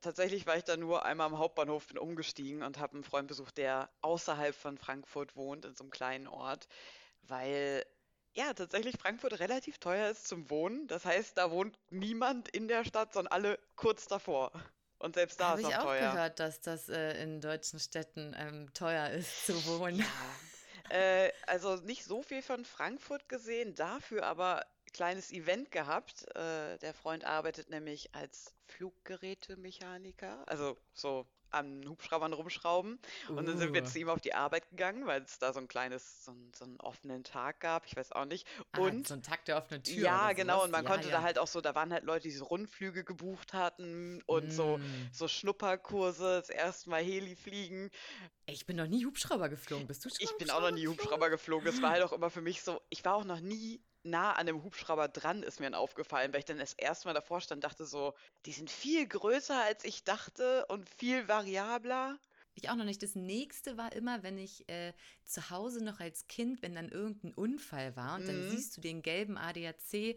Tatsächlich 0.00 0.46
war 0.48 0.56
ich 0.56 0.64
da 0.64 0.76
nur 0.76 1.04
einmal 1.04 1.28
am 1.28 1.38
Hauptbahnhof, 1.38 1.86
bin 1.86 1.98
umgestiegen 1.98 2.64
und 2.64 2.78
habe 2.78 2.94
einen 2.94 3.04
Freund 3.04 3.28
besucht, 3.28 3.56
der 3.56 3.88
außerhalb 4.00 4.52
von 4.52 4.78
Frankfurt 4.78 5.36
wohnt, 5.36 5.64
in 5.64 5.76
so 5.76 5.84
einem 5.84 5.92
kleinen 5.92 6.26
Ort, 6.26 6.66
weil 7.22 7.86
ja, 8.34 8.52
tatsächlich 8.52 8.96
Frankfurt 8.98 9.38
relativ 9.38 9.78
teuer 9.78 10.10
ist 10.10 10.26
zum 10.26 10.50
Wohnen. 10.50 10.88
Das 10.88 11.04
heißt, 11.04 11.38
da 11.38 11.52
wohnt 11.52 11.78
niemand 11.90 12.48
in 12.48 12.66
der 12.66 12.84
Stadt, 12.84 13.12
sondern 13.14 13.32
alle 13.32 13.58
kurz 13.76 14.08
davor. 14.08 14.50
Und 14.98 15.14
selbst 15.14 15.40
da 15.40 15.50
Habe 15.50 15.60
ist 15.60 15.68
ich 15.68 15.74
auch 15.74 15.80
auch 15.80 15.84
teuer. 15.84 16.12
gehört, 16.12 16.40
dass 16.40 16.60
das 16.60 16.88
äh, 16.88 17.22
in 17.22 17.40
deutschen 17.40 17.78
Städten 17.78 18.34
ähm, 18.38 18.72
teuer 18.72 19.10
ist 19.10 19.46
zu 19.46 19.66
wohnen. 19.66 19.98
Ja, 19.98 20.96
äh, 20.96 21.32
also 21.46 21.76
nicht 21.76 22.04
so 22.04 22.22
viel 22.22 22.42
von 22.42 22.64
Frankfurt 22.64 23.28
gesehen, 23.28 23.74
dafür 23.74 24.24
aber 24.24 24.64
kleines 24.92 25.30
Event 25.30 25.70
gehabt. 25.70 26.24
Äh, 26.34 26.78
der 26.78 26.94
Freund 26.94 27.24
arbeitet 27.24 27.68
nämlich 27.70 28.14
als 28.14 28.54
Fluggerätemechaniker, 28.66 30.42
also 30.48 30.76
so 30.94 31.26
an 31.50 31.88
Hubschraubern 31.88 32.32
rumschrauben. 32.32 32.98
Und 33.28 33.46
dann 33.46 33.58
sind 33.58 33.72
wir 33.74 33.82
Uh. 33.82 33.86
zu 33.86 33.98
ihm 33.98 34.08
auf 34.08 34.20
die 34.20 34.34
Arbeit 34.34 34.68
gegangen, 34.70 35.06
weil 35.06 35.22
es 35.22 35.38
da 35.38 35.52
so 35.52 35.60
ein 35.60 35.68
kleines, 35.68 36.24
so, 36.24 36.32
einen- 36.32 36.52
so 36.54 36.64
einen 36.64 36.80
offenen 36.80 37.24
Tag 37.24 37.60
gab, 37.60 37.86
ich 37.86 37.96
weiß 37.96 38.12
auch 38.12 38.24
nicht. 38.24 38.46
Ah, 38.72 38.80
Und 38.80 39.06
so 39.08 39.14
ein 39.14 39.22
Tag 39.22 39.44
der 39.46 39.56
offenen 39.58 39.82
Tür. 39.82 39.94
ja, 40.02 40.32
genau, 40.32 40.64
und 40.64 40.70
man 40.70 40.84
ja, 40.84 40.90
konnte 40.90 41.08
ja. 41.08 41.16
da 41.16 41.22
halt 41.22 41.38
auch 41.38 41.46
so, 41.46 41.60
da 41.60 41.74
waren 41.74 41.92
halt 41.92 42.04
Leute, 42.04 42.24
die 42.28 42.34
so 42.34 42.44
Rundflüge 42.44 43.04
gebucht 43.04 43.52
hatten 43.52 44.22
und 44.26 44.52
so, 44.52 44.78
Mm. 44.78 45.08
so 45.12 45.28
Schnupperkurse, 45.28 46.36
das 46.40 46.50
erste 46.50 46.90
Mal 46.90 47.02
Heli 47.02 47.36
fliegen. 47.36 47.90
Ich 48.46 48.66
bin 48.66 48.76
noch 48.76 48.86
nie 48.86 49.04
Hubschrauber 49.04 49.48
geflogen. 49.48 49.86
Bist 49.86 50.04
du 50.04 50.08
schon 50.08 50.18
Ich 50.20 50.36
bin 50.36 50.50
auch 50.50 50.60
noch 50.60 50.70
nie? 50.70 50.86
Hubschrauber 50.86 51.30
geflogen. 51.30 51.68
Es 51.68 51.82
war 51.82 51.90
halt 51.90 52.02
auch 52.04 52.12
immer 52.12 52.30
für 52.30 52.40
mich 52.42 52.62
so, 52.62 52.80
ich 52.90 53.04
war 53.04 53.14
auch 53.14 53.24
noch 53.24 53.40
nie 53.40 53.80
nah 54.06 54.32
an 54.32 54.48
einem 54.48 54.62
Hubschrauber 54.62 55.08
dran, 55.08 55.42
ist 55.42 55.60
mir 55.60 55.66
dann 55.66 55.74
aufgefallen, 55.74 56.32
weil 56.32 56.40
ich 56.40 56.44
dann 56.46 56.58
das 56.58 56.72
erste 56.74 57.08
Mal 57.08 57.14
davor 57.14 57.40
stand, 57.40 57.64
dachte 57.64 57.84
so, 57.86 58.14
die 58.46 58.52
sind 58.52 58.70
viel 58.70 59.06
größer 59.06 59.60
als 59.62 59.84
ich 59.84 60.04
dachte 60.04 60.66
und 60.66 60.88
viel 60.88 61.28
variabler. 61.28 62.18
Ich 62.54 62.70
auch 62.70 62.74
noch 62.76 62.84
nicht. 62.84 63.02
Das 63.02 63.14
nächste 63.14 63.76
war 63.76 63.92
immer, 63.92 64.22
wenn 64.22 64.38
ich 64.38 64.66
äh, 64.68 64.94
zu 65.24 65.50
Hause 65.50 65.84
noch 65.84 66.00
als 66.00 66.26
Kind, 66.26 66.62
wenn 66.62 66.74
dann 66.74 66.88
irgendein 66.88 67.34
Unfall 67.34 67.96
war 67.96 68.16
und 68.16 68.28
dann 68.28 68.42
Mhm. 68.42 68.42
siehst 68.42 68.76
du 68.76 68.80
den 68.80 69.02
gelben 69.02 69.36
ADAC 69.36 70.16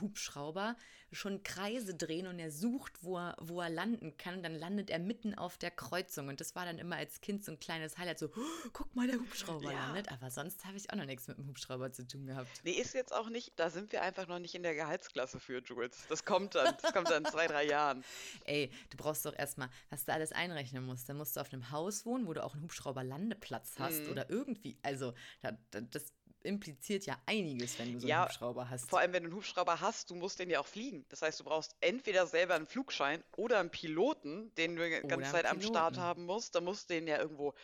Hubschrauber 0.00 0.76
schon 1.12 1.42
Kreise 1.44 1.94
drehen 1.94 2.26
und 2.26 2.38
er 2.38 2.50
sucht, 2.50 3.02
wo 3.02 3.16
er, 3.18 3.36
wo 3.40 3.60
er 3.60 3.70
landen 3.70 4.16
kann. 4.16 4.36
Und 4.38 4.42
dann 4.42 4.54
landet 4.56 4.90
er 4.90 4.98
mitten 4.98 5.34
auf 5.34 5.56
der 5.56 5.70
Kreuzung. 5.70 6.28
Und 6.28 6.40
das 6.40 6.54
war 6.56 6.64
dann 6.64 6.78
immer 6.78 6.96
als 6.96 7.20
Kind 7.20 7.44
so 7.44 7.52
ein 7.52 7.58
kleines 7.60 7.96
Highlight, 7.96 8.18
so, 8.18 8.26
"Oh, 8.36 8.68
guck 8.72 8.94
mal, 8.96 9.06
der 9.06 9.16
Hubschrauber 9.18 9.70
Ja. 9.72 9.86
landet. 9.86 10.10
Aber 10.10 10.30
sonst 10.30 10.64
habe 10.64 10.76
ich 10.76 10.90
auch 10.90 10.96
noch 10.96 11.04
nichts 11.06 11.28
mit 11.28 11.38
dem 11.38 11.46
Hubschrauber 11.46 11.92
zu 11.92 12.06
tun 12.06 12.26
gehabt. 12.26 12.50
Nee, 12.64 12.72
ist 12.72 12.94
jetzt 12.94 13.12
auch 13.14 13.28
nicht, 13.30 13.52
da 13.56 13.70
sind 13.70 13.92
wir 13.92 14.02
einfach 14.02 14.26
noch 14.26 14.40
nicht 14.40 14.54
in 14.56 14.62
der 14.64 14.74
Gehaltsklasse 14.74 15.38
für, 15.38 15.62
Jules. 15.62 16.06
Das 16.08 16.24
kommt 16.24 16.54
dann, 16.56 16.76
das 16.82 16.92
kommt 16.92 17.08
dann 17.08 17.24
in 17.24 17.30
zwei, 17.30 17.46
drei 17.46 17.66
Jahren. 17.66 18.04
Ey, 18.44 18.70
du 18.90 18.96
brauchst 18.96 19.24
doch 19.24 19.34
erstmal, 19.38 19.68
was 19.90 20.04
du 20.04 20.12
alles 20.12 20.32
einrechnen 20.32 20.84
musst. 20.84 21.08
Dann 21.08 21.16
musst 21.16 21.36
du 21.36 21.40
auf 21.40 21.52
einem 21.52 21.70
Haus 21.70 22.04
wohnen, 22.04 22.26
wo 22.26 22.34
du 22.34 22.42
auch 22.42 22.54
einen 22.54 22.64
Hubschrauberlandeplatz 22.64 23.78
hast 23.78 24.02
Mhm. 24.04 24.10
oder 24.10 24.28
irgendwie. 24.30 24.76
Also, 24.82 25.14
da, 25.40 25.52
da, 25.70 25.80
das 25.80 26.12
impliziert 26.46 27.04
ja 27.06 27.18
einiges, 27.26 27.78
wenn 27.78 27.92
du 27.92 28.00
so 28.00 28.06
einen 28.06 28.10
Ja, 28.10 28.24
Hubschrauber 28.24 28.70
hast. 28.70 28.88
Vor 28.88 29.00
allem, 29.00 29.12
wenn 29.12 29.24
du 29.24 29.28
einen 29.28 29.36
Hubschrauber 29.36 29.80
hast, 29.80 30.10
du 30.10 30.14
musst 30.14 30.38
den 30.38 30.48
ja 30.48 30.60
auch 30.60 30.66
fliegen. 30.66 31.04
Das 31.08 31.22
heißt, 31.22 31.40
du 31.40 31.44
brauchst 31.44 31.76
entweder 31.80 32.26
selber 32.26 32.54
einen 32.54 32.66
Flugschein 32.66 33.22
oder 33.36 33.60
einen 33.60 33.70
Piloten, 33.70 34.54
den 34.54 34.76
du 34.76 34.84
die 34.84 34.90
ganze 34.90 35.14
einen 35.14 35.24
Zeit 35.24 35.46
am 35.46 35.60
Start 35.60 35.98
haben 35.98 36.24
musst. 36.24 36.54
Da 36.54 36.60
musst 36.60 36.88
du 36.88 36.94
den 36.94 37.06
ja 37.06 37.18
irgendwo. 37.18 37.54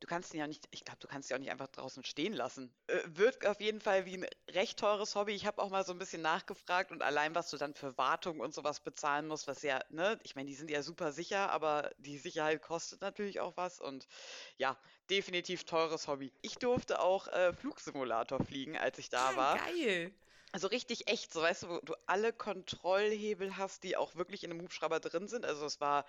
Du 0.00 0.06
kannst 0.06 0.32
den 0.32 0.40
ja 0.40 0.46
nicht, 0.46 0.68
ich 0.70 0.84
glaube, 0.84 1.00
du 1.00 1.08
kannst 1.08 1.30
den 1.30 1.36
auch 1.36 1.40
nicht 1.40 1.50
einfach 1.50 1.68
draußen 1.68 2.04
stehen 2.04 2.32
lassen. 2.32 2.72
Äh, 2.88 3.00
wird 3.06 3.44
auf 3.46 3.60
jeden 3.60 3.80
Fall 3.80 4.04
wie 4.06 4.18
ein 4.18 4.26
recht 4.50 4.78
teures 4.78 5.14
Hobby. 5.16 5.34
Ich 5.34 5.46
habe 5.46 5.60
auch 5.62 5.70
mal 5.70 5.84
so 5.84 5.92
ein 5.92 5.98
bisschen 5.98 6.22
nachgefragt 6.22 6.92
und 6.92 7.02
allein, 7.02 7.34
was 7.34 7.50
du 7.50 7.56
dann 7.56 7.74
für 7.74 7.96
Wartung 7.98 8.40
und 8.40 8.54
sowas 8.54 8.80
bezahlen 8.80 9.26
musst, 9.26 9.48
was 9.48 9.62
ja, 9.62 9.80
ne, 9.90 10.18
ich 10.22 10.36
meine, 10.36 10.48
die 10.48 10.54
sind 10.54 10.70
ja 10.70 10.82
super 10.82 11.12
sicher, 11.12 11.50
aber 11.50 11.90
die 11.98 12.18
Sicherheit 12.18 12.62
kostet 12.62 13.00
natürlich 13.00 13.40
auch 13.40 13.56
was 13.56 13.80
und 13.80 14.06
ja, 14.56 14.76
definitiv 15.10 15.64
teures 15.64 16.06
Hobby. 16.06 16.32
Ich 16.42 16.58
durfte 16.58 17.00
auch 17.00 17.26
äh, 17.28 17.52
Flugsimulator 17.54 18.40
fliegen, 18.40 18.76
als 18.76 18.98
ich 18.98 19.08
da 19.08 19.30
Ah, 19.30 19.36
war. 19.36 19.56
Geil. 19.58 20.12
Also 20.52 20.68
richtig 20.68 21.08
echt, 21.10 21.32
so 21.32 21.42
weißt 21.42 21.64
du, 21.64 21.68
wo 21.68 21.80
du 21.80 21.94
alle 22.06 22.32
Kontrollhebel 22.32 23.56
hast, 23.56 23.84
die 23.84 23.96
auch 23.96 24.14
wirklich 24.16 24.42
in 24.44 24.50
einem 24.50 24.62
Hubschrauber 24.62 25.00
drin 25.00 25.28
sind. 25.28 25.44
Also 25.44 25.66
es 25.66 25.80
war, 25.80 26.06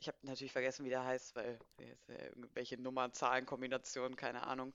ich 0.00 0.08
habe 0.08 0.18
natürlich 0.22 0.52
vergessen, 0.52 0.84
wie 0.84 0.88
der 0.90 1.04
heißt, 1.04 1.36
weil 1.36 1.58
äh, 1.78 2.26
irgendwelche 2.28 2.80
Nummern, 2.80 3.12
Zahlen, 3.12 3.46
Kombinationen, 3.46 4.16
keine 4.16 4.46
Ahnung. 4.46 4.74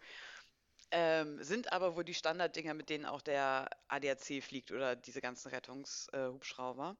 Ähm, 0.92 1.44
sind 1.44 1.74
aber 1.74 1.96
wohl 1.96 2.06
die 2.06 2.14
Standarddinger, 2.14 2.76
mit 2.76 2.90
denen 2.90 3.06
auch 3.06 3.22
der 3.22 3.70
ADAC 3.88 4.44
fliegt 4.44 4.72
oder 4.72 4.96
diese 4.96 5.20
ganzen 5.22 5.50
Rettungshubschrauber. 5.50 6.34
Hubschrauber. 6.34 6.98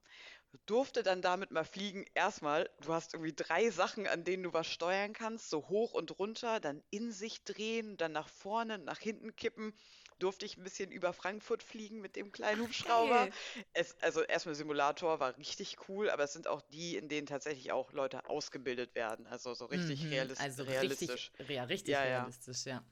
Durfte 0.66 1.02
dann 1.02 1.22
damit 1.22 1.52
mal 1.52 1.64
fliegen. 1.64 2.04
Erstmal, 2.14 2.68
du 2.80 2.92
hast 2.92 3.14
irgendwie 3.14 3.34
drei 3.34 3.70
Sachen, 3.70 4.06
an 4.08 4.24
denen 4.24 4.42
du 4.42 4.52
was 4.52 4.66
steuern 4.66 5.12
kannst, 5.12 5.50
so 5.50 5.68
hoch 5.68 5.92
und 5.92 6.18
runter, 6.18 6.58
dann 6.60 6.82
in 6.90 7.12
sich 7.12 7.44
drehen, 7.44 7.96
dann 7.96 8.12
nach 8.12 8.28
vorne, 8.28 8.78
nach 8.78 8.98
hinten 8.98 9.36
kippen. 9.36 9.72
Durfte 10.18 10.46
ich 10.46 10.56
ein 10.56 10.64
bisschen 10.64 10.90
über 10.90 11.12
Frankfurt 11.12 11.62
fliegen 11.62 12.00
mit 12.00 12.16
dem 12.16 12.32
kleinen 12.32 12.60
Hubschrauber. 12.62 13.28
Geil. 13.28 13.32
Es, 13.72 13.96
also 14.02 14.22
erstmal 14.22 14.54
Simulator 14.54 15.20
war 15.20 15.36
richtig 15.36 15.76
cool, 15.88 16.10
aber 16.10 16.24
es 16.24 16.32
sind 16.32 16.48
auch 16.48 16.62
die, 16.62 16.96
in 16.96 17.08
denen 17.08 17.26
tatsächlich 17.26 17.72
auch 17.72 17.92
Leute 17.92 18.26
ausgebildet 18.28 18.94
werden. 18.94 19.26
Also 19.26 19.54
so 19.54 19.66
richtig 19.66 20.10
Mhm, 20.10 20.10
realis 20.10 20.38
Also 20.38 20.64
realistisch. 20.64 21.30
richtig, 21.30 21.32
ja, 21.48 21.64
richtig 21.64 21.92
Ja, 21.92 22.04
ja. 22.04 22.32
realistisch, 22.32 22.66
ja. 22.66 22.84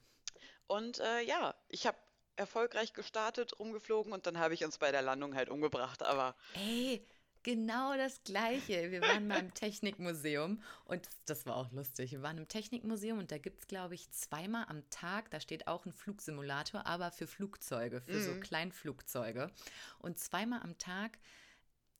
Und 0.67 0.99
äh, 0.99 1.21
ja, 1.21 1.55
ich 1.69 1.87
habe 1.87 1.97
erfolgreich 2.35 2.93
gestartet, 2.93 3.59
rumgeflogen 3.59 4.11
und 4.13 4.25
dann 4.27 4.39
habe 4.39 4.53
ich 4.53 4.63
uns 4.65 4.77
bei 4.77 4.91
der 4.91 5.01
Landung 5.01 5.35
halt 5.35 5.49
umgebracht. 5.49 6.03
Aber 6.03 6.35
Ey, 6.53 7.07
genau 7.45 7.95
das 7.95 8.23
Gleiche. 8.23 8.89
Wir 8.91 9.01
waren 9.01 9.27
mal 9.27 9.39
im 9.39 9.53
Technikmuseum 9.53 10.61
und 10.85 11.07
das 11.27 11.45
war 11.45 11.55
auch 11.55 11.71
lustig. 11.71 12.11
Wir 12.11 12.23
waren 12.23 12.39
im 12.39 12.47
Technikmuseum 12.47 13.19
und 13.19 13.31
da 13.31 13.37
gibt 13.37 13.59
es, 13.61 13.67
glaube 13.67 13.93
ich, 13.93 14.09
zweimal 14.11 14.65
am 14.67 14.89
Tag, 14.89 15.29
da 15.29 15.39
steht 15.39 15.67
auch 15.67 15.85
ein 15.85 15.93
Flugsimulator, 15.93 16.87
aber 16.87 17.11
für 17.11 17.27
Flugzeuge, 17.27 18.01
für 18.01 18.19
so 18.19 18.31
Mhm. 18.31 18.39
Kleinflugzeuge. 18.41 19.51
Und 19.99 20.17
zweimal 20.17 20.61
am 20.63 20.77
Tag 20.79 21.19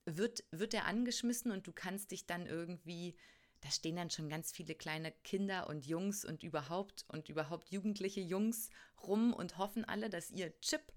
wird, 0.06 0.44
wird 0.50 0.74
der 0.74 0.86
angeschmissen 0.86 1.52
und 1.52 1.68
du 1.68 1.72
kannst 1.72 2.10
dich 2.10 2.26
dann 2.26 2.48
irgendwie, 2.48 3.16
da 3.62 3.70
stehen 3.70 3.96
dann 3.98 4.10
schon 4.10 4.30
ganz 4.30 4.52
viele 4.52 4.74
kleine 4.74 5.12
Kinder 5.24 5.70
und 5.70 5.86
Jungs 5.86 6.26
und 6.26 6.42
überhaupt 6.42 7.06
und 7.08 7.30
überhaupt 7.30 7.70
jugendliche 7.70 8.22
Jungs 8.22 8.72
rum 9.04 9.32
und 9.32 9.60
hoffen 9.60 9.86
alle, 9.86 10.10
dass 10.10 10.32
ihr 10.32 10.60
Chip 10.62 10.92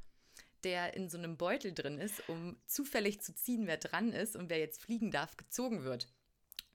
der 0.64 0.94
in 0.94 1.08
so 1.08 1.18
einem 1.18 1.36
Beutel 1.36 1.72
drin 1.72 1.98
ist, 1.98 2.28
um 2.28 2.56
zufällig 2.66 3.20
zu 3.20 3.34
ziehen, 3.34 3.66
wer 3.66 3.76
dran 3.76 4.12
ist 4.12 4.36
und 4.36 4.50
wer 4.50 4.58
jetzt 4.58 4.80
fliegen 4.80 5.10
darf, 5.10 5.36
gezogen 5.36 5.84
wird. 5.84 6.08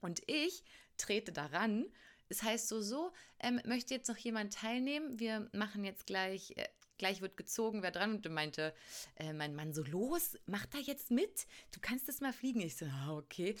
Und 0.00 0.22
ich 0.26 0.62
trete 0.96 1.32
daran. 1.32 1.86
Es 2.28 2.42
heißt 2.42 2.68
so, 2.68 2.80
so, 2.80 3.12
ähm, 3.40 3.60
möchte 3.64 3.94
jetzt 3.94 4.08
noch 4.08 4.16
jemand 4.16 4.54
teilnehmen? 4.54 5.18
Wir 5.18 5.48
machen 5.52 5.84
jetzt 5.84 6.06
gleich, 6.06 6.52
äh, 6.56 6.66
gleich 6.98 7.20
wird 7.20 7.36
gezogen, 7.36 7.82
wer 7.82 7.90
dran. 7.90 8.16
Und 8.16 8.28
meinte 8.30 8.74
äh, 9.16 9.32
mein 9.32 9.54
Mann 9.54 9.74
so, 9.74 9.82
los, 9.82 10.36
mach 10.46 10.66
da 10.66 10.78
jetzt 10.78 11.10
mit. 11.10 11.46
Du 11.72 11.80
kannst 11.80 12.08
das 12.08 12.20
mal 12.20 12.32
fliegen. 12.32 12.60
Ich 12.60 12.76
so, 12.76 12.86
ah, 12.86 13.16
okay. 13.16 13.56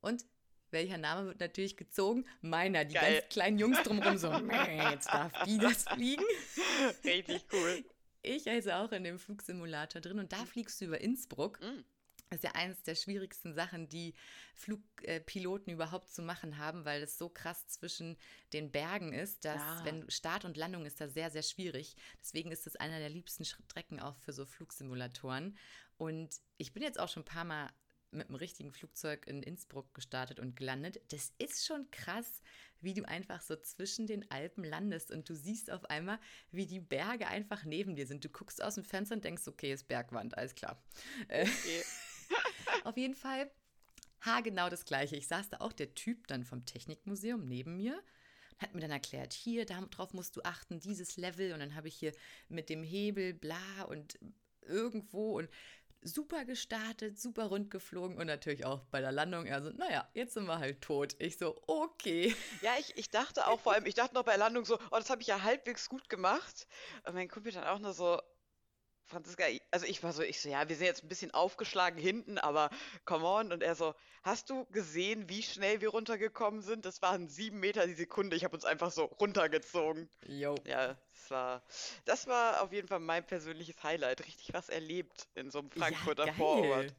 Und 0.00 0.24
welcher 0.70 0.98
Name 0.98 1.26
wird 1.28 1.40
natürlich 1.40 1.76
gezogen? 1.76 2.26
Meiner. 2.40 2.84
Die 2.84 2.94
Geil. 2.94 3.20
ganz 3.20 3.28
kleinen 3.32 3.58
Jungs 3.58 3.82
drumherum 3.82 4.18
so, 4.18 4.30
"Mäh, 4.40 4.90
jetzt 4.90 5.08
darf 5.08 5.32
die 5.44 5.58
das 5.58 5.84
fliegen. 5.84 6.24
Richtig 7.04 7.44
cool. 7.52 7.84
Ich 8.24 8.48
also 8.48 8.72
auch 8.72 8.92
in 8.92 9.04
dem 9.04 9.18
Flugsimulator 9.18 10.00
drin 10.00 10.18
und 10.18 10.32
da 10.32 10.44
fliegst 10.44 10.80
du 10.80 10.86
über 10.86 11.00
Innsbruck. 11.00 11.60
Mm. 11.60 11.84
Das 12.30 12.38
ist 12.38 12.44
ja 12.44 12.52
eines 12.54 12.82
der 12.82 12.94
schwierigsten 12.94 13.54
Sachen, 13.54 13.88
die 13.88 14.14
Flugpiloten 14.54 15.72
überhaupt 15.72 16.08
zu 16.08 16.22
machen 16.22 16.56
haben, 16.58 16.84
weil 16.84 17.02
es 17.02 17.18
so 17.18 17.28
krass 17.28 17.68
zwischen 17.68 18.16
den 18.52 18.72
Bergen 18.72 19.12
ist, 19.12 19.44
dass 19.44 19.60
Ja. 19.60 19.84
wenn 19.84 20.10
Start 20.10 20.44
und 20.44 20.56
Landung 20.56 20.86
ist 20.86 21.00
da 21.00 21.08
sehr, 21.08 21.30
sehr 21.30 21.42
schwierig. 21.42 21.96
Deswegen 22.20 22.50
ist 22.50 22.66
es 22.66 22.76
einer 22.76 22.98
der 22.98 23.10
liebsten 23.10 23.44
Strecken 23.44 24.00
auch 24.00 24.16
für 24.16 24.32
so 24.32 24.46
Flugsimulatoren. 24.46 25.56
Und 25.96 26.40
ich 26.56 26.72
bin 26.72 26.82
jetzt 26.82 26.98
auch 26.98 27.08
schon 27.08 27.22
ein 27.22 27.26
paar 27.26 27.44
Mal 27.44 27.68
mit 28.14 28.28
einem 28.28 28.36
richtigen 28.36 28.72
Flugzeug 28.72 29.26
in 29.26 29.42
Innsbruck 29.42 29.92
gestartet 29.94 30.40
und 30.40 30.56
gelandet. 30.56 31.00
Das 31.08 31.32
ist 31.38 31.66
schon 31.66 31.90
krass, 31.90 32.42
wie 32.80 32.94
du 32.94 33.06
einfach 33.06 33.40
so 33.40 33.56
zwischen 33.56 34.06
den 34.06 34.30
Alpen 34.30 34.64
landest 34.64 35.10
und 35.10 35.28
du 35.28 35.34
siehst 35.34 35.70
auf 35.70 35.84
einmal, 35.86 36.18
wie 36.50 36.66
die 36.66 36.80
Berge 36.80 37.26
einfach 37.26 37.64
neben 37.64 37.96
dir 37.96 38.06
sind. 38.06 38.24
Du 38.24 38.28
guckst 38.28 38.62
aus 38.62 38.76
dem 38.76 38.84
Fenster 38.84 39.16
und 39.16 39.24
denkst, 39.24 39.46
okay, 39.48 39.72
ist 39.72 39.88
Bergwand, 39.88 40.36
alles 40.36 40.54
klar. 40.54 40.82
Äh, 41.28 41.44
Okay. 41.44 41.82
auf 42.84 42.96
jeden 42.96 43.14
Fall, 43.14 43.50
haargenau 44.20 44.68
das 44.68 44.84
Gleiche. 44.84 45.16
Ich 45.16 45.26
saß 45.26 45.50
da 45.50 45.58
auch, 45.58 45.72
der 45.72 45.94
Typ 45.94 46.26
dann 46.26 46.44
vom 46.44 46.64
Technikmuseum 46.64 47.44
neben 47.46 47.76
mir, 47.76 48.02
hat 48.58 48.74
mir 48.74 48.80
dann 48.80 48.90
erklärt, 48.90 49.32
hier, 49.32 49.66
darauf 49.66 50.14
musst 50.14 50.36
du 50.36 50.42
achten, 50.42 50.80
dieses 50.80 51.16
Level. 51.16 51.52
Und 51.52 51.60
dann 51.60 51.74
habe 51.74 51.88
ich 51.88 51.96
hier 51.96 52.12
mit 52.48 52.68
dem 52.68 52.82
Hebel, 52.82 53.34
bla 53.34 53.82
und 53.88 54.18
irgendwo 54.62 55.38
und 55.38 55.48
super 56.04 56.44
gestartet, 56.44 57.18
super 57.18 57.46
rund 57.46 57.70
geflogen 57.70 58.18
und 58.18 58.26
natürlich 58.26 58.64
auch 58.64 58.84
bei 58.90 59.00
der 59.00 59.10
Landung. 59.10 59.46
Er 59.46 59.62
so, 59.62 59.70
naja, 59.70 60.06
jetzt 60.12 60.34
sind 60.34 60.44
wir 60.46 60.58
halt 60.58 60.82
tot. 60.82 61.16
Ich 61.18 61.38
so, 61.38 61.60
okay. 61.66 62.36
Ja, 62.60 62.72
ich, 62.78 62.96
ich 62.96 63.10
dachte 63.10 63.46
auch 63.46 63.58
vor 63.58 63.72
allem, 63.72 63.86
ich 63.86 63.94
dachte 63.94 64.14
noch 64.14 64.24
bei 64.24 64.36
Landung 64.36 64.64
so, 64.64 64.78
oh, 64.90 64.96
das 64.96 65.10
habe 65.10 65.22
ich 65.22 65.28
ja 65.28 65.42
halbwegs 65.42 65.88
gut 65.88 66.08
gemacht. 66.08 66.66
Und 67.06 67.14
mein 67.14 67.28
Kumpel 67.28 67.52
dann 67.52 67.64
auch 67.64 67.78
nur 67.78 67.94
so, 67.94 68.20
Franziska, 69.06 69.44
also 69.70 69.86
ich 69.86 70.02
war 70.02 70.12
so, 70.12 70.22
ich 70.22 70.40
so, 70.40 70.48
ja, 70.48 70.68
wir 70.68 70.76
sind 70.76 70.86
jetzt 70.86 71.02
ein 71.04 71.08
bisschen 71.08 71.32
aufgeschlagen 71.32 71.98
hinten, 71.98 72.38
aber 72.38 72.70
come 73.04 73.24
on. 73.26 73.52
Und 73.52 73.62
er 73.62 73.74
so, 73.74 73.94
hast 74.22 74.50
du 74.50 74.64
gesehen, 74.66 75.28
wie 75.28 75.42
schnell 75.42 75.80
wir 75.80 75.90
runtergekommen 75.90 76.62
sind? 76.62 76.84
Das 76.84 77.02
waren 77.02 77.28
sieben 77.28 77.60
Meter 77.60 77.86
die 77.86 77.94
Sekunde. 77.94 78.36
Ich 78.36 78.44
habe 78.44 78.54
uns 78.56 78.64
einfach 78.64 78.90
so 78.90 79.04
runtergezogen. 79.04 80.08
Jo. 80.26 80.54
Ja, 80.66 80.96
das 81.12 81.30
war, 81.30 81.62
das 82.04 82.26
war 82.26 82.62
auf 82.62 82.72
jeden 82.72 82.88
Fall 82.88 83.00
mein 83.00 83.26
persönliches 83.26 83.82
Highlight. 83.82 84.24
Richtig 84.26 84.52
was 84.54 84.68
erlebt 84.68 85.28
in 85.34 85.50
so 85.50 85.58
einem 85.60 85.70
Frankfurter 85.70 86.26
ja, 86.26 86.32
Vorort. 86.32 86.94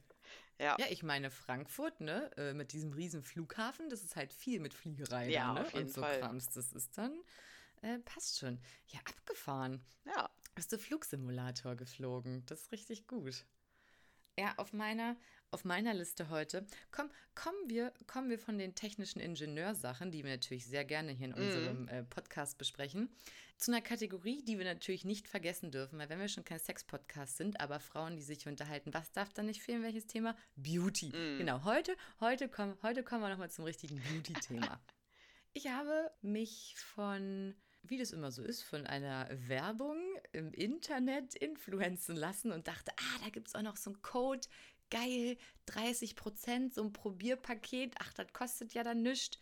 Ja, 0.58 0.76
Ja, 0.78 0.86
ich 0.88 1.02
meine, 1.02 1.30
Frankfurt, 1.30 2.00
ne, 2.00 2.30
äh, 2.36 2.54
mit 2.54 2.72
diesem 2.72 2.92
riesen 2.92 3.22
Flughafen, 3.22 3.90
das 3.90 4.02
ist 4.02 4.16
halt 4.16 4.32
viel 4.32 4.60
mit 4.60 4.72
Fliegerei 4.72 5.28
Ja, 5.28 5.52
ne? 5.52 5.60
auf 5.60 5.72
jeden 5.74 5.86
und 5.86 5.92
so 5.92 6.00
Fall. 6.00 6.20
Krams. 6.20 6.48
Das 6.50 6.72
ist 6.72 6.96
dann, 6.96 7.12
äh, 7.82 7.98
passt 7.98 8.38
schon. 8.38 8.58
Ja, 8.86 9.00
abgefahren. 9.00 9.84
ja. 10.04 10.30
Bist 10.56 10.72
du 10.72 10.78
Flugsimulator 10.78 11.76
geflogen? 11.76 12.42
Das 12.46 12.62
ist 12.62 12.72
richtig 12.72 13.06
gut. 13.06 13.44
Ja, 14.38 14.54
auf 14.56 14.72
meiner, 14.72 15.16
auf 15.50 15.64
meiner 15.66 15.92
Liste 15.92 16.30
heute 16.30 16.66
komm, 16.90 17.10
kommen, 17.34 17.58
wir, 17.68 17.92
kommen 18.06 18.30
wir 18.30 18.38
von 18.38 18.56
den 18.56 18.74
technischen 18.74 19.20
Ingenieursachen, 19.20 20.10
die 20.10 20.24
wir 20.24 20.30
natürlich 20.32 20.66
sehr 20.66 20.86
gerne 20.86 21.12
hier 21.12 21.26
in 21.28 21.32
Mhm. 21.34 21.38
unserem 21.42 21.88
äh, 21.88 22.02
Podcast 22.04 22.56
besprechen, 22.56 23.10
zu 23.58 23.70
einer 23.70 23.82
Kategorie, 23.82 24.42
die 24.44 24.56
wir 24.56 24.64
natürlich 24.64 25.04
nicht 25.04 25.28
vergessen 25.28 25.70
dürfen, 25.70 25.98
weil 25.98 26.08
wenn 26.08 26.20
wir 26.20 26.28
schon 26.28 26.44
kein 26.44 26.58
Sex-Podcast 26.58 27.36
sind, 27.36 27.60
aber 27.60 27.78
Frauen, 27.78 28.16
die 28.16 28.22
sich 28.22 28.46
unterhalten, 28.48 28.94
was 28.94 29.12
darf 29.12 29.34
da 29.34 29.42
nicht 29.42 29.62
fehlen? 29.62 29.82
Welches 29.82 30.06
Thema? 30.06 30.36
Beauty. 30.56 31.08
Mhm. 31.14 31.36
Genau, 31.38 31.64
heute, 31.64 31.94
heute, 32.20 32.48
komm, 32.48 32.76
heute 32.82 33.02
kommen 33.02 33.20
wir 33.22 33.28
nochmal 33.28 33.50
zum 33.50 33.66
richtigen 33.66 34.00
Beauty-Thema. 34.00 34.80
Ich 35.54 35.68
habe 35.68 36.10
mich 36.20 36.74
von, 36.76 37.54
wie 37.88 37.98
das 37.98 38.12
immer 38.12 38.30
so 38.30 38.42
ist, 38.42 38.62
von 38.62 38.86
einer 38.86 39.28
Werbung 39.48 39.98
im 40.32 40.52
Internet 40.52 41.34
influenzen 41.34 42.16
lassen 42.16 42.52
und 42.52 42.68
dachte, 42.68 42.92
ah, 42.96 43.18
da 43.24 43.30
gibt 43.30 43.48
es 43.48 43.54
auch 43.54 43.62
noch 43.62 43.76
so 43.76 43.90
einen 43.90 44.02
Code, 44.02 44.46
geil, 44.90 45.36
30 45.66 46.16
Prozent, 46.16 46.74
so 46.74 46.82
ein 46.82 46.92
Probierpaket, 46.92 47.94
ach, 47.98 48.12
das 48.14 48.32
kostet 48.32 48.74
ja 48.74 48.82
dann 48.82 49.02
nichts. 49.02 49.38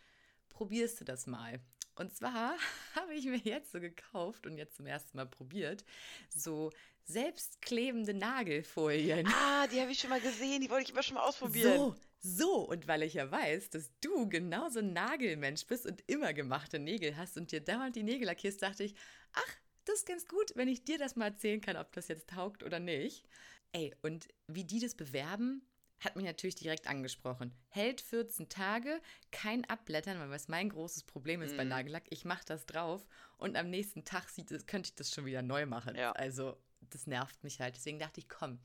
Probierst 0.49 1.01
du 1.01 1.05
das 1.05 1.27
mal. 1.27 1.59
Und 1.95 2.15
zwar 2.15 2.55
habe 2.95 3.13
ich 3.13 3.25
mir 3.25 3.37
jetzt 3.37 3.71
so 3.71 3.79
gekauft 3.79 4.45
und 4.45 4.57
jetzt 4.57 4.75
zum 4.75 4.85
ersten 4.85 5.17
Mal 5.17 5.25
probiert, 5.25 5.85
so 6.29 6.71
selbstklebende 7.05 8.13
Nagelfolien. 8.13 9.27
Ah, 9.27 9.67
die 9.67 9.79
habe 9.79 9.91
ich 9.91 9.99
schon 9.99 10.09
mal 10.09 10.21
gesehen, 10.21 10.61
die 10.61 10.69
wollte 10.69 10.85
ich 10.85 10.91
immer 10.91 11.03
schon 11.03 11.15
mal 11.15 11.23
ausprobieren. 11.23 11.77
So, 11.77 11.95
so. 12.25 12.67
Und 12.67 12.87
weil 12.87 13.03
ich 13.03 13.13
ja 13.13 13.29
weiß, 13.29 13.69
dass 13.69 13.91
du 14.01 14.27
genauso 14.27 14.79
ein 14.79 14.93
Nagelmensch 14.93 15.65
bist 15.67 15.85
und 15.85 16.03
immer 16.07 16.33
gemachte 16.33 16.79
Nägel 16.79 17.15
hast 17.15 17.37
und 17.37 17.51
dir 17.51 17.61
dauernd 17.61 17.95
die 17.95 18.03
Nägel 18.03 18.25
lackierst, 18.25 18.61
dachte 18.61 18.83
ich, 18.83 18.95
ach, 19.33 19.55
das 19.85 19.99
ist 19.99 20.07
ganz 20.07 20.27
gut, 20.27 20.51
wenn 20.55 20.67
ich 20.67 20.83
dir 20.83 20.97
das 20.97 21.15
mal 21.15 21.27
erzählen 21.27 21.61
kann, 21.61 21.77
ob 21.77 21.91
das 21.93 22.07
jetzt 22.07 22.29
taugt 22.29 22.63
oder 22.63 22.79
nicht. 22.79 23.27
Ey, 23.71 23.93
und 24.01 24.27
wie 24.47 24.63
die 24.63 24.79
das 24.79 24.95
bewerben, 24.95 25.61
hat 25.99 26.15
mich 26.15 26.25
natürlich 26.25 26.55
direkt 26.55 26.87
angesprochen. 26.87 27.53
Hält 27.69 28.01
14 28.01 28.49
Tage, 28.49 29.01
kein 29.31 29.65
Abblättern, 29.65 30.19
weil 30.19 30.29
was 30.29 30.47
mein 30.47 30.69
großes 30.69 31.03
Problem 31.03 31.41
ist 31.41 31.55
bei 31.55 31.63
Mhm. 31.63 31.69
Nagellack, 31.69 32.03
ich 32.09 32.25
mache 32.25 32.45
das 32.45 32.65
drauf 32.65 33.07
und 33.37 33.55
am 33.55 33.69
nächsten 33.69 34.03
Tag 34.03 34.29
sieht 34.29 34.51
es, 34.51 34.65
könnte 34.65 34.89
ich 34.89 34.95
das 34.95 35.11
schon 35.11 35.25
wieder 35.25 35.41
neu 35.41 35.65
machen. 35.65 35.95
Ja. 35.95 36.11
Also, 36.11 36.57
das 36.81 37.07
nervt 37.07 37.43
mich 37.43 37.59
halt. 37.59 37.75
Deswegen 37.75 37.99
dachte 37.99 38.19
ich, 38.19 38.29
komm, 38.29 38.59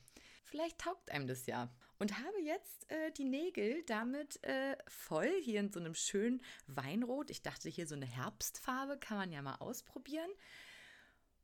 vielleicht 0.44 0.78
taugt 0.78 1.10
einem 1.10 1.26
das 1.26 1.46
ja. 1.46 1.70
Und 2.00 2.18
habe 2.18 2.40
jetzt 2.42 2.90
äh, 2.90 3.12
die 3.12 3.26
Nägel 3.26 3.82
damit 3.84 4.42
äh, 4.42 4.74
voll 4.88 5.30
hier 5.42 5.60
in 5.60 5.70
so 5.70 5.78
einem 5.78 5.94
schönen 5.94 6.40
Weinrot. 6.66 7.30
Ich 7.30 7.42
dachte, 7.42 7.68
hier 7.68 7.86
so 7.86 7.94
eine 7.94 8.06
Herbstfarbe 8.06 8.98
kann 8.98 9.18
man 9.18 9.30
ja 9.30 9.42
mal 9.42 9.56
ausprobieren. 9.56 10.30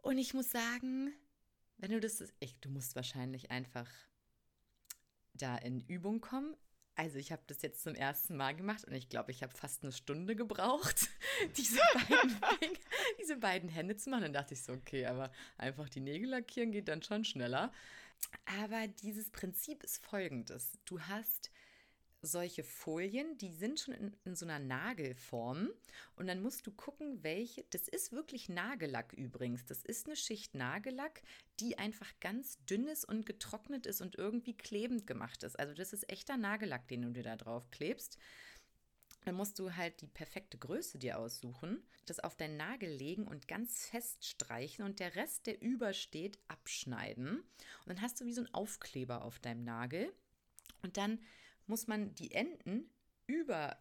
Und 0.01 0.17
ich 0.17 0.33
muss 0.33 0.51
sagen, 0.51 1.13
wenn 1.77 1.91
du 1.91 2.01
das, 2.01 2.25
ich, 2.41 2.59
du 2.61 2.71
musst 2.71 2.97
wahrscheinlich 2.97 3.51
einfach 3.51 3.87
da 5.35 5.59
in 5.59 5.83
Übung 5.83 6.23
kommen. 6.23 6.57
Also 6.95 7.19
ich 7.19 7.33
habe 7.33 7.43
das 7.49 7.61
jetzt 7.61 7.83
zum 7.83 7.95
ersten 7.95 8.35
Mal 8.35 8.57
gemacht 8.57 8.87
und 8.87 8.95
ich 8.95 9.11
glaube, 9.11 9.31
ich 9.31 9.43
habe 9.43 9.55
fast 9.55 9.83
eine 9.83 9.93
Stunde 9.93 10.35
gebraucht, 10.37 11.11
diese 11.59 11.81
beiden, 11.93 12.31
Finger, 12.59 12.79
diese 13.21 13.37
beiden 13.37 13.69
Hände 13.69 13.97
zu 13.97 14.09
machen. 14.09 14.23
Dann 14.23 14.33
dachte 14.33 14.55
ich 14.55 14.63
so, 14.63 14.73
okay, 14.73 15.05
aber 15.05 15.31
einfach 15.59 15.91
die 15.91 16.01
Nägel 16.01 16.31
lackieren 16.31 16.73
geht 16.73 16.89
dann 16.89 17.03
schon 17.03 17.25
schneller. 17.25 17.71
Aber 18.61 18.87
dieses 18.89 19.31
Prinzip 19.31 19.83
ist 19.83 20.05
folgendes. 20.05 20.79
Du 20.85 21.01
hast 21.01 21.51
solche 22.23 22.65
Folien, 22.65 23.39
die 23.39 23.53
sind 23.53 23.81
schon 23.81 23.95
in, 23.95 24.17
in 24.25 24.35
so 24.35 24.47
einer 24.47 24.59
Nagelform 24.59 25.71
und 26.17 26.27
dann 26.27 26.43
musst 26.43 26.67
du 26.67 26.73
gucken, 26.73 27.23
welche, 27.23 27.65
das 27.71 27.89
ist 27.89 28.13
wirklich 28.13 28.49
Nagellack 28.49 29.13
übrigens, 29.13 29.65
das 29.65 29.85
ist 29.85 30.07
eine 30.07 30.17
Schicht 30.17 30.55
Nagellack, 30.55 31.23
die 31.61 31.79
einfach 31.79 32.13
ganz 32.21 32.59
dünn 32.65 32.89
ist 32.89 33.05
und 33.05 33.27
getrocknet 33.27 33.87
ist 33.87 34.01
und 34.01 34.17
irgendwie 34.17 34.57
klebend 34.57 35.07
gemacht 35.07 35.43
ist. 35.43 35.59
Also 35.59 35.75
das 35.75 35.93
ist 35.93 36.11
echter 36.11 36.37
Nagellack, 36.37 36.89
den 36.89 37.03
du 37.03 37.11
dir 37.11 37.23
da 37.23 37.37
drauf 37.37 37.71
klebst. 37.71 38.19
Dann 39.27 39.35
musst 39.35 39.59
du 39.59 39.75
halt 39.75 40.01
die 40.03 40.07
perfekte 40.07 40.57
Größe 40.57 41.01
dir 41.01 41.19
aussuchen, 41.19 41.83
das 42.07 42.21
auf 42.21 42.37
deinen 42.37 42.57
Nagel 42.57 42.89
legen 42.89 43.27
und 43.27 43.49
ganz 43.49 43.85
fest 43.87 44.25
streichen 44.25 44.85
und 44.85 45.01
der 45.01 45.17
Rest, 45.17 45.47
der 45.49 45.61
übersteht, 45.61 46.39
abschneiden. 46.47 47.39
Und 47.41 47.45
dann 47.89 48.01
hast 48.03 48.21
du 48.21 48.25
wie 48.25 48.33
so 48.33 48.43
einen 48.43 48.55
Aufkleber 48.55 49.23
auf 49.25 49.41
deinem 49.41 49.65
Nagel. 49.65 50.13
Und 50.83 50.97
dann 50.97 51.19
muss 51.67 51.89
man 51.89 52.15
die 52.15 52.31
Enden 52.31 52.89
über, 53.27 53.77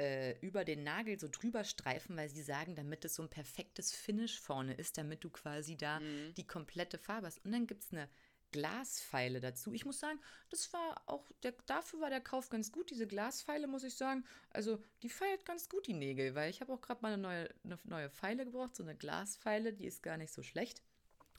äh, 0.00 0.36
über 0.40 0.64
den 0.64 0.82
Nagel 0.82 1.20
so 1.20 1.28
drüber 1.30 1.62
streifen, 1.62 2.16
weil 2.16 2.28
sie 2.28 2.42
sagen, 2.42 2.74
damit 2.74 3.04
es 3.04 3.14
so 3.14 3.22
ein 3.22 3.30
perfektes 3.30 3.94
Finish 3.94 4.40
vorne 4.40 4.74
ist, 4.74 4.98
damit 4.98 5.22
du 5.22 5.30
quasi 5.30 5.76
da 5.76 6.00
Mhm. 6.00 6.34
die 6.34 6.46
komplette 6.48 6.98
Farbe 6.98 7.28
hast. 7.28 7.44
Und 7.44 7.52
dann 7.52 7.68
gibt 7.68 7.84
es 7.84 7.92
eine 7.92 8.08
Glasfeile 8.50 9.40
dazu. 9.40 9.72
Ich 9.72 9.84
muss 9.84 10.00
sagen, 10.00 10.18
das 10.50 10.72
war 10.72 11.02
auch, 11.06 11.30
der, 11.42 11.52
dafür 11.66 12.00
war 12.00 12.10
der 12.10 12.20
Kauf 12.20 12.48
ganz 12.48 12.72
gut. 12.72 12.90
Diese 12.90 13.06
Glasfeile, 13.06 13.66
muss 13.66 13.84
ich 13.84 13.94
sagen, 13.94 14.24
also 14.50 14.82
die 15.02 15.08
feiert 15.08 15.44
ganz 15.44 15.68
gut 15.68 15.86
die 15.86 15.94
Nägel, 15.94 16.34
weil 16.34 16.50
ich 16.50 16.60
habe 16.60 16.72
auch 16.72 16.80
gerade 16.80 17.02
mal 17.02 17.12
eine 17.12 17.22
neue, 17.22 17.54
eine 17.64 17.78
neue 17.84 18.10
Feile 18.10 18.44
gebraucht, 18.44 18.76
so 18.76 18.82
eine 18.82 18.96
Glasfeile, 18.96 19.72
die 19.72 19.86
ist 19.86 20.02
gar 20.02 20.16
nicht 20.16 20.32
so 20.32 20.42
schlecht. 20.42 20.82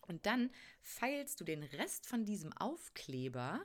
Und 0.01 0.25
dann 0.25 0.51
feilst 0.81 1.39
du 1.39 1.43
den 1.43 1.63
Rest 1.63 2.07
von 2.07 2.25
diesem 2.25 2.51
Aufkleber 2.53 3.61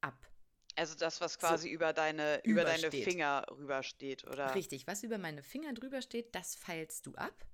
ab. 0.00 0.28
Also 0.76 0.96
das, 0.96 1.20
was 1.20 1.38
quasi 1.38 1.68
über 1.68 1.92
deine, 1.92 2.40
über 2.44 2.64
deine 2.64 2.80
Übersteht. 2.80 3.04
Finger 3.04 3.46
rübersteht, 3.50 4.24
oder? 4.26 4.54
Richtig, 4.54 4.86
was 4.86 5.04
über 5.04 5.18
meine 5.18 5.42
Finger 5.42 5.72
drüber 5.72 6.02
steht, 6.02 6.34
das 6.34 6.56
feilst 6.56 7.06
du 7.06 7.14
ab. 7.14 7.46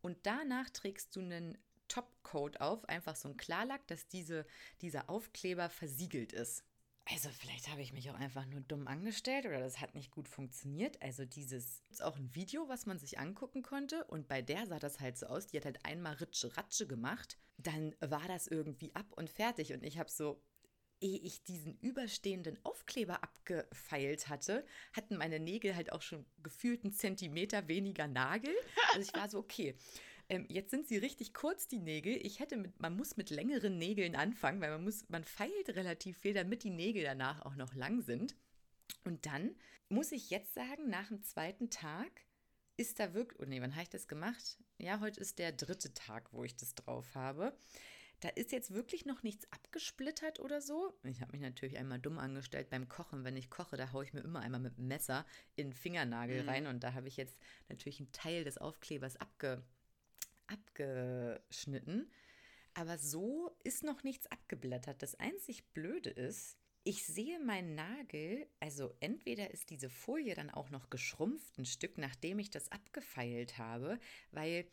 Und 0.00 0.18
danach 0.26 0.70
trägst 0.70 1.16
du 1.16 1.20
einen 1.20 1.58
Topcoat 1.88 2.60
auf, 2.60 2.84
einfach 2.88 3.16
so 3.16 3.28
ein 3.28 3.36
Klarlack, 3.36 3.86
dass 3.86 4.06
diese, 4.08 4.46
dieser 4.80 5.10
Aufkleber 5.10 5.68
versiegelt 5.70 6.32
ist. 6.32 6.64
also 7.10 7.30
vielleicht 7.30 7.68
habe 7.68 7.82
ich 7.82 7.92
mich 7.92 8.10
auch 8.10 8.14
einfach 8.14 8.46
nur 8.46 8.60
dumm 8.60 8.86
angestellt 8.86 9.46
oder 9.46 9.60
das 9.60 9.80
hat 9.80 9.94
nicht 9.94 10.10
gut 10.10 10.28
funktioniert. 10.28 11.00
Also 11.02 11.24
dieses 11.24 11.82
ist 11.90 12.02
auch 12.02 12.16
ein 12.16 12.34
Video, 12.34 12.68
was 12.68 12.86
man 12.86 12.98
sich 12.98 13.18
angucken 13.18 13.62
konnte 13.62 14.04
und 14.04 14.28
bei 14.28 14.42
der 14.42 14.66
sah 14.66 14.78
das 14.78 15.00
halt 15.00 15.18
so 15.18 15.26
aus, 15.26 15.46
die 15.46 15.56
hat 15.56 15.64
halt 15.64 15.84
einmal 15.84 16.14
Ritsche 16.14 16.56
Ratsche 16.56 16.86
gemacht, 16.86 17.38
dann 17.56 17.94
war 18.00 18.28
das 18.28 18.46
irgendwie 18.46 18.94
ab 18.94 19.12
und 19.16 19.30
fertig 19.30 19.72
und 19.72 19.82
ich 19.82 19.98
habe 19.98 20.10
so 20.10 20.42
ehe 21.00 21.18
ich 21.18 21.44
diesen 21.44 21.78
überstehenden 21.78 22.58
Aufkleber 22.64 23.22
abgefeilt 23.22 24.28
hatte, 24.28 24.64
hatten 24.92 25.16
meine 25.16 25.40
Nägel 25.40 25.76
halt 25.76 25.92
auch 25.92 26.02
schon 26.02 26.26
gefühlt 26.42 26.84
einen 26.84 26.92
Zentimeter 26.92 27.68
weniger 27.68 28.06
Nagel. 28.08 28.54
Also 28.94 29.08
ich 29.08 29.14
war 29.14 29.28
so, 29.28 29.38
okay, 29.38 29.76
ähm, 30.28 30.46
jetzt 30.48 30.70
sind 30.70 30.86
sie 30.86 30.98
richtig 30.98 31.32
kurz, 31.32 31.68
die 31.68 31.78
Nägel. 31.78 32.14
Ich 32.24 32.38
hätte 32.38 32.56
mit, 32.56 32.80
man 32.80 32.96
muss 32.96 33.16
mit 33.16 33.30
längeren 33.30 33.78
Nägeln 33.78 34.14
anfangen, 34.14 34.60
weil 34.60 34.70
man 34.70 34.84
muss, 34.84 35.08
man 35.08 35.24
feilt 35.24 35.70
relativ 35.70 36.18
viel, 36.18 36.34
damit 36.34 36.64
die 36.64 36.70
Nägel 36.70 37.02
danach 37.02 37.44
auch 37.46 37.56
noch 37.56 37.74
lang 37.74 38.02
sind. 38.02 38.36
Und 39.04 39.26
dann 39.26 39.54
muss 39.88 40.12
ich 40.12 40.30
jetzt 40.30 40.54
sagen, 40.54 40.90
nach 40.90 41.08
dem 41.08 41.22
zweiten 41.22 41.70
Tag 41.70 42.10
ist 42.76 43.00
da 43.00 43.14
wirklich, 43.14 43.40
oh 43.40 43.46
nee, 43.46 43.60
wann 43.60 43.72
habe 43.72 43.82
ich 43.82 43.88
das 43.88 44.06
gemacht? 44.06 44.58
Ja, 44.78 45.00
heute 45.00 45.20
ist 45.20 45.38
der 45.38 45.52
dritte 45.52 45.94
Tag, 45.94 46.32
wo 46.32 46.44
ich 46.44 46.56
das 46.56 46.74
drauf 46.74 47.14
habe. 47.14 47.56
Da 48.20 48.28
ist 48.30 48.52
jetzt 48.52 48.74
wirklich 48.74 49.06
noch 49.06 49.22
nichts 49.22 49.50
abgesplittert 49.52 50.40
oder 50.40 50.60
so. 50.60 50.92
Ich 51.04 51.20
habe 51.20 51.32
mich 51.32 51.40
natürlich 51.40 51.78
einmal 51.78 52.00
dumm 52.00 52.18
angestellt 52.18 52.68
beim 52.68 52.88
Kochen. 52.88 53.24
Wenn 53.24 53.36
ich 53.36 53.48
koche, 53.48 53.76
da 53.76 53.92
haue 53.92 54.04
ich 54.04 54.12
mir 54.12 54.20
immer 54.20 54.40
einmal 54.40 54.60
mit 54.60 54.76
dem 54.76 54.88
Messer 54.88 55.24
in 55.54 55.68
den 55.68 55.72
Fingernagel 55.72 56.42
mhm. 56.42 56.48
rein. 56.48 56.66
Und 56.66 56.82
da 56.82 56.94
habe 56.94 57.08
ich 57.08 57.16
jetzt 57.16 57.38
natürlich 57.68 58.00
einen 58.00 58.12
Teil 58.12 58.44
des 58.44 58.58
Aufklebers 58.58 59.16
abge 59.16 59.64
abgeschnitten. 60.48 62.10
Aber 62.74 62.98
so 62.98 63.56
ist 63.64 63.84
noch 63.84 64.04
nichts 64.04 64.26
abgeblättert. 64.28 65.02
Das 65.02 65.14
einzig 65.16 65.64
Blöde 65.72 66.10
ist, 66.10 66.56
ich 66.84 67.04
sehe 67.04 67.40
meinen 67.40 67.74
Nagel, 67.74 68.46
also 68.60 68.94
entweder 69.00 69.50
ist 69.50 69.70
diese 69.70 69.90
Folie 69.90 70.34
dann 70.34 70.48
auch 70.48 70.70
noch 70.70 70.88
geschrumpft 70.88 71.58
ein 71.58 71.66
Stück, 71.66 71.98
nachdem 71.98 72.38
ich 72.38 72.50
das 72.50 72.72
abgefeilt 72.72 73.58
habe, 73.58 73.98
weil 74.30 74.64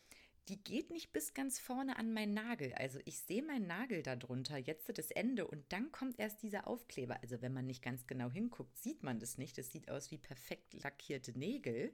die 0.47 0.63
geht 0.63 0.91
nicht 0.91 1.11
bis 1.11 1.33
ganz 1.33 1.59
vorne 1.59 1.97
an 1.97 2.13
meinen 2.13 2.33
Nagel. 2.33 2.73
Also 2.75 2.99
ich 3.05 3.19
sehe 3.19 3.41
meinen 3.41 3.65
Nagel 3.65 4.03
darunter, 4.03 4.57
jetzt 4.57 4.95
das 4.97 5.09
Ende 5.09 5.47
und 5.47 5.65
dann 5.73 5.91
kommt 5.91 6.19
erst 6.19 6.43
dieser 6.43 6.67
Aufkleber. 6.67 7.19
Also 7.21 7.41
wenn 7.41 7.53
man 7.53 7.65
nicht 7.65 7.81
ganz 7.81 8.05
genau 8.05 8.29
hinguckt, 8.29 8.77
sieht 8.77 9.01
man 9.01 9.19
das 9.19 9.37
nicht. 9.37 9.57
Das 9.57 9.71
sieht 9.71 9.89
aus 9.89 10.11
wie 10.11 10.17
perfekt 10.17 10.75
lackierte 10.83 11.37
Nägel. 11.37 11.93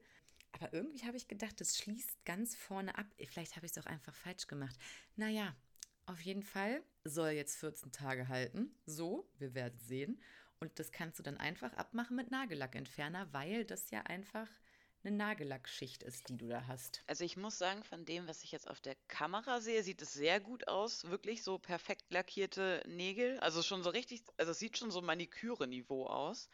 Aber 0.54 0.74
irgendwie 0.74 1.06
habe 1.06 1.18
ich 1.18 1.28
gedacht, 1.28 1.60
das 1.60 1.78
schließt 1.78 2.26
ganz 2.26 2.56
vorne 2.56 2.98
ab. 2.98 3.08
Vielleicht 3.28 3.56
habe 3.56 3.66
ich 3.66 3.72
es 3.72 3.78
auch 3.78 3.88
einfach 3.88 4.14
falsch 4.14 4.48
gemacht. 4.48 4.76
Naja, 5.16 5.56
auf 6.06 6.22
jeden 6.22 6.44
Fall 6.44 6.84
soll 7.04 7.30
jetzt 7.30 7.58
14 7.58 7.92
Tage 7.92 8.28
halten. 8.28 8.76
So, 8.86 9.30
wir 9.38 9.54
werden 9.54 9.80
sehen. 9.80 10.22
Und 10.60 10.78
das 10.78 10.92
kannst 10.92 11.18
du 11.18 11.24
dann 11.24 11.38
einfach 11.38 11.74
abmachen 11.74 12.16
mit 12.16 12.30
Nagellackentferner, 12.30 13.34
weil 13.34 13.66
das 13.66 13.90
ja 13.90 14.02
einfach 14.02 14.48
eine 15.04 15.16
Nagellackschicht 15.16 16.04
ist, 16.04 16.30
die 16.30 16.38
du 16.38 16.48
da 16.48 16.68
hast. 16.68 17.04
Also 17.08 17.24
ich 17.24 17.38
muss 17.38 17.58
sagen, 17.58 17.84
von 17.84 18.06
dem, 18.06 18.28
was 18.28 18.44
ich 18.44 18.52
jetzt 18.52 18.70
auf 18.70 18.82
der 18.82 18.96
Kamera 19.08 19.62
sehe, 19.62 19.84
sieht 19.84 20.02
es 20.02 20.14
sehr 20.14 20.40
gut 20.40 20.68
aus. 20.68 21.06
Wirklich 21.10 21.44
so 21.44 21.58
perfekt 21.58 22.12
lackierte 22.12 22.84
Nägel. 22.88 23.40
Also 23.40 23.62
schon 23.62 23.84
so 23.84 23.90
richtig, 23.90 24.24
also 24.38 24.52
es 24.52 24.60
sieht 24.60 24.78
schon 24.78 24.92
so 24.92 25.02
Maniküre-Niveau 25.02 26.06
aus. 26.06 26.50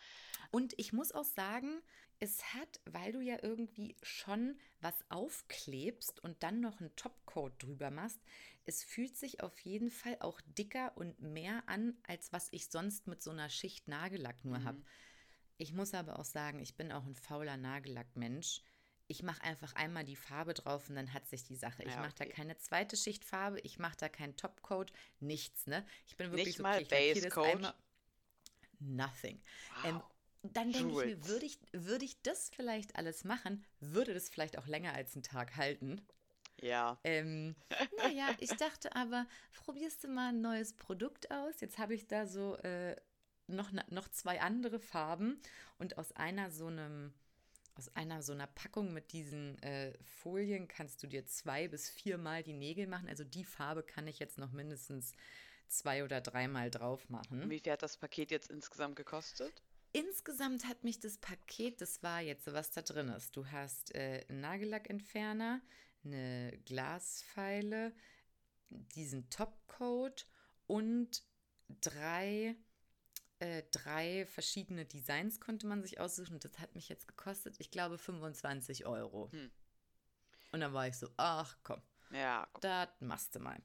Und 0.51 0.73
ich 0.77 0.93
muss 0.93 1.11
auch 1.11 1.25
sagen, 1.25 1.81
es 2.19 2.53
hat, 2.53 2.79
weil 2.85 3.11
du 3.11 3.21
ja 3.21 3.37
irgendwie 3.41 3.95
schon 4.01 4.57
was 4.81 4.95
aufklebst 5.09 6.19
und 6.23 6.41
dann 6.43 6.61
noch 6.61 6.79
einen 6.79 6.95
Topcoat 6.95 7.61
drüber 7.61 7.91
machst, 7.91 8.19
es 8.65 8.83
fühlt 8.83 9.15
sich 9.15 9.41
auf 9.41 9.57
jeden 9.61 9.89
Fall 9.89 10.17
auch 10.19 10.41
dicker 10.57 10.91
und 10.95 11.21
mehr 11.21 11.63
an, 11.67 11.97
als 12.05 12.33
was 12.33 12.49
ich 12.51 12.69
sonst 12.69 13.07
mit 13.07 13.23
so 13.23 13.31
einer 13.31 13.49
Schicht 13.49 13.87
Nagellack 13.87 14.43
nur 14.43 14.59
mhm. 14.59 14.63
habe. 14.65 14.81
Ich 15.57 15.73
muss 15.73 15.93
aber 15.93 16.19
auch 16.19 16.25
sagen, 16.25 16.59
ich 16.59 16.75
bin 16.75 16.91
auch 16.91 17.05
ein 17.05 17.15
fauler 17.15 17.57
Nagellackmensch. 17.57 18.61
Ich 19.07 19.23
mache 19.23 19.41
einfach 19.43 19.73
einmal 19.73 20.03
die 20.03 20.15
Farbe 20.15 20.53
drauf 20.53 20.89
und 20.89 20.95
dann 20.95 21.13
hat 21.13 21.27
sich 21.27 21.43
die 21.43 21.55
Sache. 21.55 21.83
Ich 21.83 21.93
ja, 21.93 22.01
mache 22.01 22.15
da 22.17 22.25
keine 22.25 22.57
zweite 22.57 22.97
Schicht 22.97 23.23
Farbe, 23.23 23.59
ich 23.61 23.79
mache 23.79 23.95
da 23.97 24.09
keinen 24.09 24.35
Topcoat, 24.35 24.91
nichts, 25.19 25.65
ne? 25.65 25.85
Ich 26.05 26.17
bin 26.17 26.27
wirklich 26.27 26.47
Nicht 26.47 26.57
so, 26.57 26.63
mal 26.63 26.81
okay, 26.81 27.13
Base 27.13 27.29
Coat. 27.29 27.73
Nothing. 28.79 29.41
Wow. 29.75 29.85
Ähm, 29.85 30.01
dann 30.43 30.71
denke 30.71 30.89
ich 30.89 31.05
mir, 31.05 31.27
würde 31.27 31.45
ich, 31.45 31.59
würde 31.71 32.05
ich 32.05 32.21
das 32.21 32.49
vielleicht 32.49 32.95
alles 32.95 33.23
machen, 33.23 33.65
würde 33.79 34.13
das 34.13 34.29
vielleicht 34.29 34.57
auch 34.57 34.67
länger 34.67 34.93
als 34.93 35.15
einen 35.15 35.23
Tag 35.23 35.55
halten. 35.55 36.01
Ja. 36.61 36.99
Ähm, 37.03 37.55
naja, 37.97 38.29
ich 38.39 38.51
dachte 38.51 38.95
aber, 38.95 39.25
probierst 39.53 40.03
du 40.03 40.07
mal 40.09 40.29
ein 40.29 40.41
neues 40.41 40.73
Produkt 40.73 41.31
aus? 41.31 41.61
Jetzt 41.61 41.77
habe 41.77 41.93
ich 41.93 42.07
da 42.07 42.27
so 42.27 42.55
äh, 42.57 42.95
noch, 43.47 43.71
noch 43.89 44.07
zwei 44.09 44.41
andere 44.41 44.79
Farben 44.79 45.39
und 45.77 45.97
aus 45.97 46.11
einer 46.13 46.51
so 46.51 46.67
einem 46.67 47.13
aus 47.75 47.95
einer 47.95 48.23
so 48.23 48.33
einer 48.33 48.47
Packung 48.47 48.91
mit 48.91 49.13
diesen 49.13 49.61
äh, 49.61 49.93
Folien 50.01 50.67
kannst 50.67 51.03
du 51.03 51.07
dir 51.07 51.27
zwei 51.27 51.67
bis 51.67 51.89
viermal 51.89 52.41
die 52.41 52.53
Nägel 52.53 52.87
machen. 52.87 53.07
Also 53.07 53.23
die 53.23 53.43
Farbe 53.43 53.83
kann 53.83 54.07
ich 54.07 54.17
jetzt 54.17 54.39
noch 54.39 54.51
mindestens 54.51 55.13
zwei 55.67 56.03
oder 56.03 56.19
dreimal 56.19 56.71
drauf 56.71 57.07
machen. 57.09 57.49
Wie 57.49 57.59
viel 57.59 57.71
hat 57.71 57.83
das 57.83 57.97
Paket 57.97 58.31
jetzt 58.31 58.49
insgesamt 58.49 58.95
gekostet? 58.95 59.61
Insgesamt 59.93 60.67
hat 60.67 60.83
mich 60.83 60.99
das 60.99 61.17
Paket, 61.17 61.81
das 61.81 62.03
war 62.03 62.21
jetzt, 62.21 62.51
was 62.51 62.71
da 62.71 62.81
drin 62.81 63.09
ist. 63.09 63.35
Du 63.35 63.47
hast 63.47 63.95
äh, 63.95 64.25
einen 64.27 64.41
Nagellackentferner, 64.41 65.61
eine 66.03 66.57
Glasfeile, 66.65 67.93
diesen 68.69 69.29
Topcoat 69.29 70.27
und 70.67 71.23
drei, 71.81 72.55
äh, 73.39 73.63
drei 73.71 74.25
verschiedene 74.25 74.85
Designs 74.85 75.39
konnte 75.39 75.67
man 75.67 75.81
sich 75.81 75.99
aussuchen. 75.99 76.39
Das 76.39 76.59
hat 76.59 76.75
mich 76.75 76.89
jetzt 76.89 77.07
gekostet, 77.07 77.55
ich 77.59 77.71
glaube, 77.71 77.97
25 77.97 78.85
Euro. 78.85 79.31
Hm. 79.31 79.51
Und 80.51 80.61
dann 80.61 80.73
war 80.73 80.87
ich 80.87 80.97
so, 80.97 81.09
ach 81.17 81.57
komm, 81.63 81.81
ja, 82.11 82.47
das 82.61 82.89
machst 82.99 83.35
du 83.35 83.39
mal. 83.39 83.57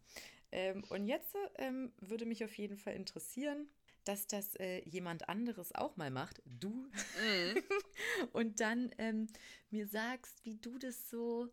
Ähm, 0.51 0.85
und 0.91 1.07
jetzt 1.07 1.35
ähm, 1.57 1.93
würde 2.01 2.27
mich 2.27 2.45
auf 2.45 2.57
jeden 2.59 2.77
Fall 2.77 2.95
interessieren, 2.95 3.69
dass 4.05 4.27
das 4.27 4.57
äh, 4.57 4.81
jemand 4.89 5.29
anderes 5.29 5.75
auch 5.75 5.97
mal 5.97 6.11
macht, 6.11 6.43
du, 6.45 6.91
mhm. 6.91 7.63
und 8.33 8.61
dann 8.61 8.91
ähm, 8.99 9.29
mir 9.71 9.87
sagst, 9.87 10.45
wie 10.45 10.57
du 10.57 10.77
das 10.79 11.09
so 11.09 11.53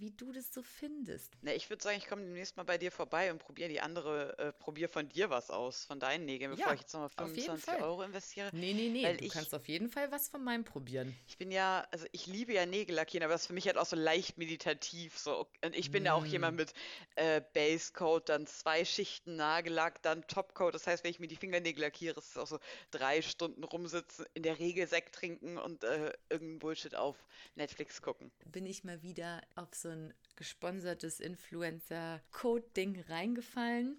wie 0.00 0.10
du 0.10 0.32
das 0.32 0.52
so 0.52 0.62
findest. 0.62 1.32
Na, 1.42 1.52
ich 1.52 1.68
würde 1.70 1.82
sagen, 1.82 1.98
ich 1.98 2.06
komme 2.06 2.22
demnächst 2.22 2.56
mal 2.56 2.64
bei 2.64 2.78
dir 2.78 2.90
vorbei 2.90 3.30
und 3.30 3.38
probiere 3.38 3.68
die 3.68 3.80
andere, 3.80 4.38
äh, 4.38 4.52
probiere 4.52 4.88
von 4.88 5.08
dir 5.08 5.30
was 5.30 5.50
aus, 5.50 5.84
von 5.84 6.00
deinen 6.00 6.24
Nägeln, 6.24 6.50
bevor 6.52 6.68
ja, 6.68 6.74
ich 6.74 6.80
jetzt 6.80 6.92
nochmal 6.92 7.10
25 7.10 7.82
Euro 7.82 8.02
investiere. 8.02 8.50
Nee, 8.52 8.72
nee, 8.72 8.88
nee, 8.88 9.16
du 9.16 9.24
ich, 9.24 9.32
kannst 9.32 9.54
auf 9.54 9.68
jeden 9.68 9.88
Fall 9.88 10.10
was 10.10 10.28
von 10.28 10.42
meinem 10.42 10.64
probieren. 10.64 11.16
Ich 11.26 11.38
bin 11.38 11.50
ja, 11.50 11.86
also 11.90 12.06
ich 12.12 12.26
liebe 12.26 12.52
ja 12.52 12.66
Nägel 12.66 12.96
lackieren, 12.96 13.24
aber 13.24 13.32
das 13.32 13.42
ist 13.42 13.46
für 13.48 13.52
mich 13.52 13.66
halt 13.66 13.78
auch 13.78 13.86
so 13.86 13.96
leicht 13.96 14.38
meditativ. 14.38 15.18
So. 15.18 15.46
Und 15.64 15.76
ich 15.76 15.90
bin 15.90 16.02
mm. 16.02 16.06
ja 16.06 16.14
auch 16.14 16.24
jemand 16.24 16.56
mit 16.56 16.72
äh, 17.16 17.40
Basecoat, 17.54 18.28
dann 18.28 18.46
zwei 18.46 18.84
Schichten 18.84 19.36
Nagellack, 19.36 20.02
dann 20.02 20.26
Topcoat. 20.26 20.74
Das 20.74 20.86
heißt, 20.86 21.04
wenn 21.04 21.10
ich 21.10 21.20
mir 21.20 21.28
die 21.28 21.36
Fingernägel 21.36 21.82
lackiere, 21.82 22.18
ist 22.18 22.30
es 22.30 22.36
auch 22.36 22.46
so 22.46 22.58
drei 22.90 23.22
Stunden 23.22 23.64
rumsitzen, 23.64 24.26
in 24.34 24.42
der 24.42 24.58
Regel 24.58 24.86
Sekt 24.86 25.14
trinken 25.14 25.58
und 25.58 25.84
äh, 25.84 26.12
irgendeinen 26.28 26.58
Bullshit 26.58 26.94
auf 26.94 27.16
Netflix 27.54 28.02
gucken. 28.02 28.30
Bin 28.46 28.66
ich 28.66 28.84
mal 28.84 29.02
wieder 29.02 29.42
auf 29.54 29.74
so 29.74 29.87
ein 29.90 30.14
gesponsertes 30.36 31.20
Influencer-Code-Ding 31.20 33.00
reingefallen 33.08 33.98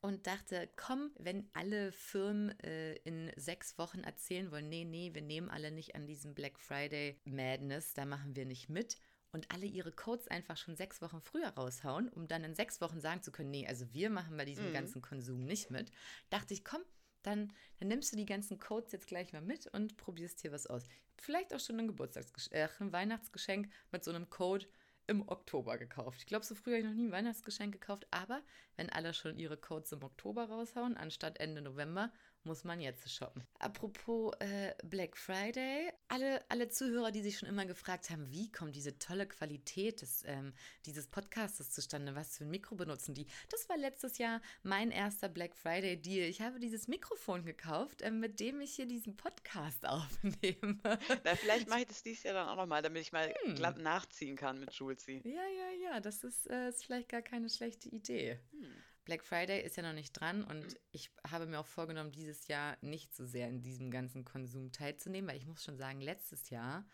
und 0.00 0.26
dachte, 0.26 0.68
komm, 0.76 1.10
wenn 1.18 1.48
alle 1.52 1.92
Firmen 1.92 2.58
äh, 2.60 2.94
in 3.04 3.30
sechs 3.36 3.76
Wochen 3.78 4.00
erzählen 4.00 4.50
wollen, 4.50 4.68
nee, 4.68 4.84
nee, 4.84 5.12
wir 5.12 5.22
nehmen 5.22 5.50
alle 5.50 5.70
nicht 5.70 5.94
an 5.94 6.06
diesem 6.06 6.34
Black 6.34 6.58
Friday 6.58 7.20
Madness, 7.24 7.92
da 7.92 8.06
machen 8.06 8.34
wir 8.34 8.46
nicht 8.46 8.68
mit 8.68 8.96
und 9.32 9.50
alle 9.52 9.66
ihre 9.66 9.92
Codes 9.92 10.28
einfach 10.28 10.56
schon 10.56 10.76
sechs 10.76 11.02
Wochen 11.02 11.20
früher 11.20 11.48
raushauen, 11.48 12.08
um 12.08 12.26
dann 12.26 12.44
in 12.44 12.54
sechs 12.54 12.80
Wochen 12.80 13.00
sagen 13.00 13.22
zu 13.22 13.30
können, 13.30 13.50
nee, 13.50 13.66
also 13.66 13.92
wir 13.92 14.10
machen 14.10 14.36
bei 14.36 14.44
diesem 14.44 14.68
mhm. 14.68 14.72
ganzen 14.72 15.02
Konsum 15.02 15.44
nicht 15.44 15.70
mit, 15.70 15.90
dachte 16.30 16.54
ich, 16.54 16.64
komm, 16.64 16.82
dann, 17.22 17.52
dann 17.78 17.88
nimmst 17.88 18.12
du 18.12 18.16
die 18.16 18.26
ganzen 18.26 18.58
Codes 18.58 18.92
jetzt 18.92 19.06
gleich 19.06 19.32
mal 19.32 19.42
mit 19.42 19.66
und 19.66 19.96
probierst 19.98 20.40
hier 20.40 20.52
was 20.52 20.66
aus. 20.66 20.84
Vielleicht 21.16 21.54
auch 21.54 21.60
schon 21.60 21.78
ein 21.78 21.86
Geburtstagsgeschenk, 21.86 22.54
äh, 22.54 22.68
ein 22.80 22.92
Weihnachtsgeschenk 22.92 23.70
mit 23.92 24.04
so 24.04 24.10
einem 24.10 24.30
Code 24.30 24.66
im 25.10 25.28
Oktober 25.28 25.76
gekauft. 25.76 26.20
Ich 26.20 26.26
glaube, 26.26 26.44
so 26.44 26.54
früh 26.54 26.70
habe 26.70 26.78
ich 26.78 26.86
noch 26.86 26.94
nie 26.94 27.08
ein 27.08 27.12
Weihnachtsgeschenk 27.12 27.72
gekauft, 27.72 28.06
aber 28.12 28.42
wenn 28.76 28.90
alle 28.90 29.12
schon 29.12 29.40
ihre 29.40 29.56
Codes 29.56 29.90
im 29.90 30.04
Oktober 30.04 30.44
raushauen, 30.44 30.96
anstatt 30.96 31.40
Ende 31.40 31.62
November, 31.62 32.12
muss 32.44 32.64
man 32.64 32.80
jetzt 32.80 33.10
shoppen. 33.10 33.42
Apropos 33.58 34.32
äh, 34.40 34.74
Black 34.84 35.16
Friday, 35.16 35.92
alle, 36.08 36.42
alle 36.48 36.68
Zuhörer, 36.68 37.10
die 37.10 37.22
sich 37.22 37.38
schon 37.38 37.48
immer 37.48 37.66
gefragt 37.66 38.10
haben, 38.10 38.30
wie 38.30 38.50
kommt 38.50 38.74
diese 38.76 38.98
tolle 38.98 39.26
Qualität 39.26 40.02
des, 40.02 40.24
ähm, 40.26 40.52
dieses 40.86 41.06
Podcastes 41.06 41.70
zustande, 41.70 42.14
was 42.14 42.38
für 42.38 42.44
ein 42.44 42.50
Mikro 42.50 42.76
benutzen 42.76 43.14
die? 43.14 43.26
Das 43.50 43.68
war 43.68 43.76
letztes 43.76 44.18
Jahr 44.18 44.40
mein 44.62 44.90
erster 44.90 45.28
Black 45.28 45.54
Friday 45.54 46.00
Deal. 46.00 46.28
Ich 46.28 46.40
habe 46.40 46.58
dieses 46.58 46.88
Mikrofon 46.88 47.44
gekauft, 47.44 48.02
äh, 48.02 48.10
mit 48.10 48.40
dem 48.40 48.60
ich 48.60 48.74
hier 48.74 48.86
diesen 48.86 49.16
Podcast 49.16 49.86
aufnehme. 49.86 50.78
Na, 51.24 51.36
vielleicht 51.36 51.68
mache 51.68 51.80
ich 51.80 51.86
das 51.86 52.02
dieses 52.02 52.22
Jahr 52.22 52.34
dann 52.34 52.48
auch 52.48 52.56
nochmal, 52.56 52.82
damit 52.82 53.02
ich 53.02 53.12
mal 53.12 53.34
hm. 53.44 53.54
glatt 53.54 53.78
nachziehen 53.78 54.36
kann 54.36 54.60
mit 54.60 54.72
Julesy. 54.72 55.20
Ja, 55.24 55.32
ja, 55.32 55.70
ja, 55.82 56.00
das 56.00 56.24
ist, 56.24 56.48
äh, 56.48 56.68
ist 56.68 56.84
vielleicht 56.84 57.08
gar 57.08 57.22
keine 57.22 57.50
schlechte 57.50 57.88
Idee. 57.88 58.38
Hm. 58.52 58.74
Black 59.04 59.24
Friday 59.24 59.62
ist 59.64 59.76
ja 59.76 59.82
noch 59.82 59.92
nicht 59.94 60.12
dran 60.12 60.44
und 60.44 60.78
ich 60.92 61.10
habe 61.28 61.46
mir 61.46 61.58
auch 61.58 61.66
vorgenommen, 61.66 62.12
dieses 62.12 62.48
Jahr 62.48 62.76
nicht 62.80 63.14
so 63.14 63.24
sehr 63.24 63.48
in 63.48 63.62
diesem 63.62 63.90
ganzen 63.90 64.24
Konsum 64.24 64.72
teilzunehmen, 64.72 65.28
weil 65.30 65.38
ich 65.38 65.46
muss 65.46 65.64
schon 65.64 65.78
sagen, 65.78 66.00
letztes 66.00 66.50
Jahr, 66.50 66.86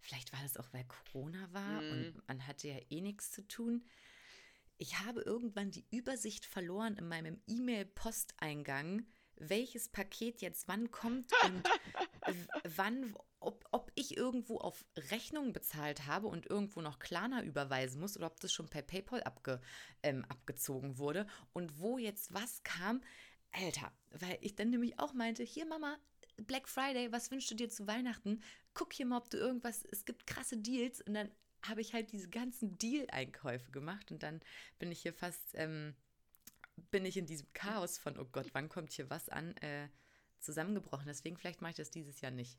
vielleicht 0.00 0.32
war 0.32 0.42
das 0.42 0.56
auch, 0.56 0.72
weil 0.72 0.84
Corona 0.84 1.52
war 1.52 1.80
Mhm. 1.80 1.90
und 1.92 2.28
man 2.28 2.46
hatte 2.46 2.68
ja 2.68 2.78
eh 2.90 3.00
nichts 3.00 3.30
zu 3.30 3.46
tun. 3.46 3.84
Ich 4.76 4.98
habe 5.00 5.22
irgendwann 5.22 5.70
die 5.70 5.86
Übersicht 5.90 6.44
verloren 6.44 6.96
in 6.96 7.06
meinem 7.08 7.40
E-Mail-Posteingang, 7.46 9.06
welches 9.38 9.88
Paket 9.88 10.40
jetzt 10.40 10.68
wann 10.68 10.90
kommt 10.90 11.32
und 11.44 11.68
wann, 12.76 13.14
ob, 13.40 13.64
ob 13.72 13.92
ich 13.94 14.16
irgendwo 14.16 14.58
auf 14.58 14.84
Rechnung 15.10 15.52
bezahlt 15.52 16.06
habe 16.06 16.26
und 16.26 16.46
irgendwo 16.46 16.80
noch 16.80 16.98
Klarna 16.98 17.42
überweisen 17.42 18.00
muss 18.00 18.16
oder 18.16 18.26
ob 18.26 18.40
das 18.40 18.52
schon 18.52 18.68
per 18.68 18.82
PayPal 18.82 19.22
abge, 19.22 19.60
ähm, 20.02 20.24
abgezogen 20.28 20.98
wurde 20.98 21.26
und 21.52 21.80
wo 21.80 21.98
jetzt 21.98 22.32
was 22.32 22.62
kam. 22.62 23.02
Alter, 23.52 23.92
weil 24.10 24.38
ich 24.40 24.56
dann 24.56 24.70
nämlich 24.70 24.98
auch 24.98 25.12
meinte, 25.12 25.44
hier 25.44 25.64
Mama, 25.66 25.96
Black 26.36 26.68
Friday, 26.68 27.12
was 27.12 27.30
wünschst 27.30 27.50
du 27.50 27.54
dir 27.54 27.68
zu 27.68 27.86
Weihnachten? 27.86 28.42
Guck 28.74 28.92
hier 28.92 29.06
mal, 29.06 29.18
ob 29.18 29.30
du 29.30 29.36
irgendwas, 29.36 29.84
es 29.92 30.04
gibt 30.04 30.26
krasse 30.26 30.56
Deals 30.56 31.00
und 31.02 31.14
dann 31.14 31.30
habe 31.62 31.80
ich 31.80 31.94
halt 31.94 32.12
diese 32.12 32.28
ganzen 32.28 32.76
Deal-Einkäufe 32.78 33.70
gemacht 33.70 34.10
und 34.10 34.22
dann 34.22 34.40
bin 34.78 34.90
ich 34.90 35.02
hier 35.02 35.14
fast, 35.14 35.42
ähm, 35.54 35.94
bin 36.90 37.04
ich 37.04 37.16
in 37.16 37.26
diesem 37.26 37.52
Chaos 37.52 37.98
von, 37.98 38.18
oh 38.18 38.24
Gott, 38.24 38.48
wann 38.52 38.68
kommt 38.68 38.92
hier 38.92 39.10
was 39.10 39.28
an, 39.28 39.56
äh, 39.58 39.88
zusammengebrochen. 40.40 41.06
Deswegen 41.06 41.36
vielleicht 41.36 41.62
mache 41.62 41.72
ich 41.72 41.76
das 41.76 41.90
dieses 41.90 42.20
Jahr 42.20 42.30
nicht. 42.32 42.58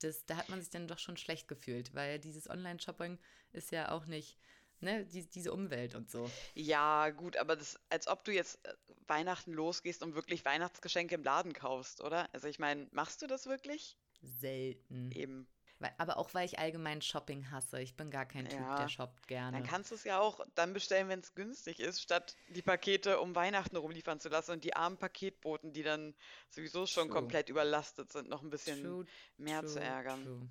Das, 0.00 0.26
da 0.26 0.36
hat 0.36 0.48
man 0.48 0.60
sich 0.60 0.70
dann 0.70 0.88
doch 0.88 0.98
schon 0.98 1.16
schlecht 1.16 1.48
gefühlt, 1.48 1.94
weil 1.94 2.18
dieses 2.18 2.50
Online-Shopping 2.50 3.18
ist 3.52 3.72
ja 3.72 3.92
auch 3.92 4.06
nicht, 4.06 4.38
ne, 4.80 5.06
die, 5.06 5.26
diese 5.26 5.52
Umwelt 5.52 5.94
und 5.94 6.10
so. 6.10 6.30
Ja, 6.54 7.10
gut, 7.10 7.36
aber 7.36 7.56
das, 7.56 7.78
als 7.88 8.06
ob 8.06 8.24
du 8.24 8.32
jetzt 8.32 8.64
äh, 8.66 8.74
Weihnachten 9.06 9.52
losgehst 9.52 10.02
und 10.02 10.14
wirklich 10.14 10.44
Weihnachtsgeschenke 10.44 11.14
im 11.14 11.24
Laden 11.24 11.52
kaufst, 11.54 12.02
oder? 12.02 12.28
Also 12.34 12.48
ich 12.48 12.58
meine, 12.58 12.88
machst 12.90 13.22
du 13.22 13.26
das 13.26 13.46
wirklich? 13.46 13.96
Selten. 14.20 15.12
Eben. 15.12 15.48
Aber 15.98 16.16
auch 16.16 16.32
weil 16.34 16.46
ich 16.46 16.58
allgemein 16.58 17.02
Shopping 17.02 17.50
hasse. 17.50 17.80
Ich 17.80 17.96
bin 17.96 18.10
gar 18.10 18.26
kein 18.26 18.48
Typ, 18.48 18.60
Ja. 18.60 18.76
der 18.76 18.88
shoppt 18.88 19.26
gerne. 19.28 19.58
Dann 19.58 19.66
kannst 19.66 19.90
du 19.90 19.94
es 19.94 20.04
ja 20.04 20.18
auch 20.20 20.40
dann 20.54 20.72
bestellen, 20.72 21.08
wenn 21.08 21.20
es 21.20 21.34
günstig 21.34 21.80
ist, 21.80 22.00
statt 22.00 22.36
die 22.48 22.62
Pakete 22.62 23.20
um 23.20 23.34
Weihnachten 23.34 23.76
rumliefern 23.76 24.18
zu 24.18 24.28
lassen 24.28 24.52
und 24.52 24.64
die 24.64 24.74
armen 24.74 24.96
Paketboten, 24.96 25.72
die 25.72 25.82
dann 25.82 26.14
sowieso 26.50 26.86
schon 26.86 27.08
True. 27.08 27.16
komplett 27.16 27.48
überlastet 27.48 28.10
sind, 28.10 28.28
noch 28.28 28.42
ein 28.42 28.50
bisschen 28.50 28.82
True, 28.82 29.06
mehr 29.36 29.64
zu 29.66 29.74
True, 29.74 29.84
ärgern. 29.84 30.24
True. 30.24 30.48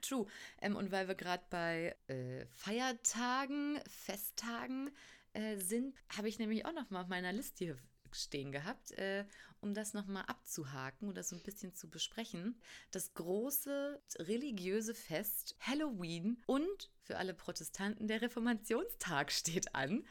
True. 0.00 0.26
Ähm, 0.60 0.74
und 0.76 0.90
weil 0.90 1.06
wir 1.06 1.14
gerade 1.14 1.44
bei 1.48 1.96
äh, 2.08 2.44
Feiertagen, 2.46 3.80
Festtagen 3.88 4.90
äh, 5.32 5.56
sind, 5.56 5.94
habe 6.16 6.28
ich 6.28 6.38
nämlich 6.38 6.66
auch 6.66 6.72
noch 6.72 6.90
mal 6.90 7.02
auf 7.02 7.08
meiner 7.08 7.32
Liste 7.32 7.64
hier 7.64 7.78
stehen 8.10 8.52
gehabt, 8.52 8.90
äh, 8.92 9.24
um 9.62 9.74
das 9.74 9.94
noch 9.94 10.06
mal 10.06 10.22
abzuhaken 10.22 11.08
oder 11.08 11.22
so 11.22 11.36
ein 11.36 11.42
bisschen 11.42 11.74
zu 11.74 11.88
besprechen. 11.88 12.60
Das 12.90 13.14
große 13.14 14.02
religiöse 14.18 14.94
Fest 14.94 15.56
Halloween 15.60 16.42
und 16.46 16.90
für 17.02 17.16
alle 17.16 17.34
Protestanten 17.34 18.08
der 18.08 18.22
Reformationstag 18.22 19.32
steht 19.32 19.74
an. 19.74 20.04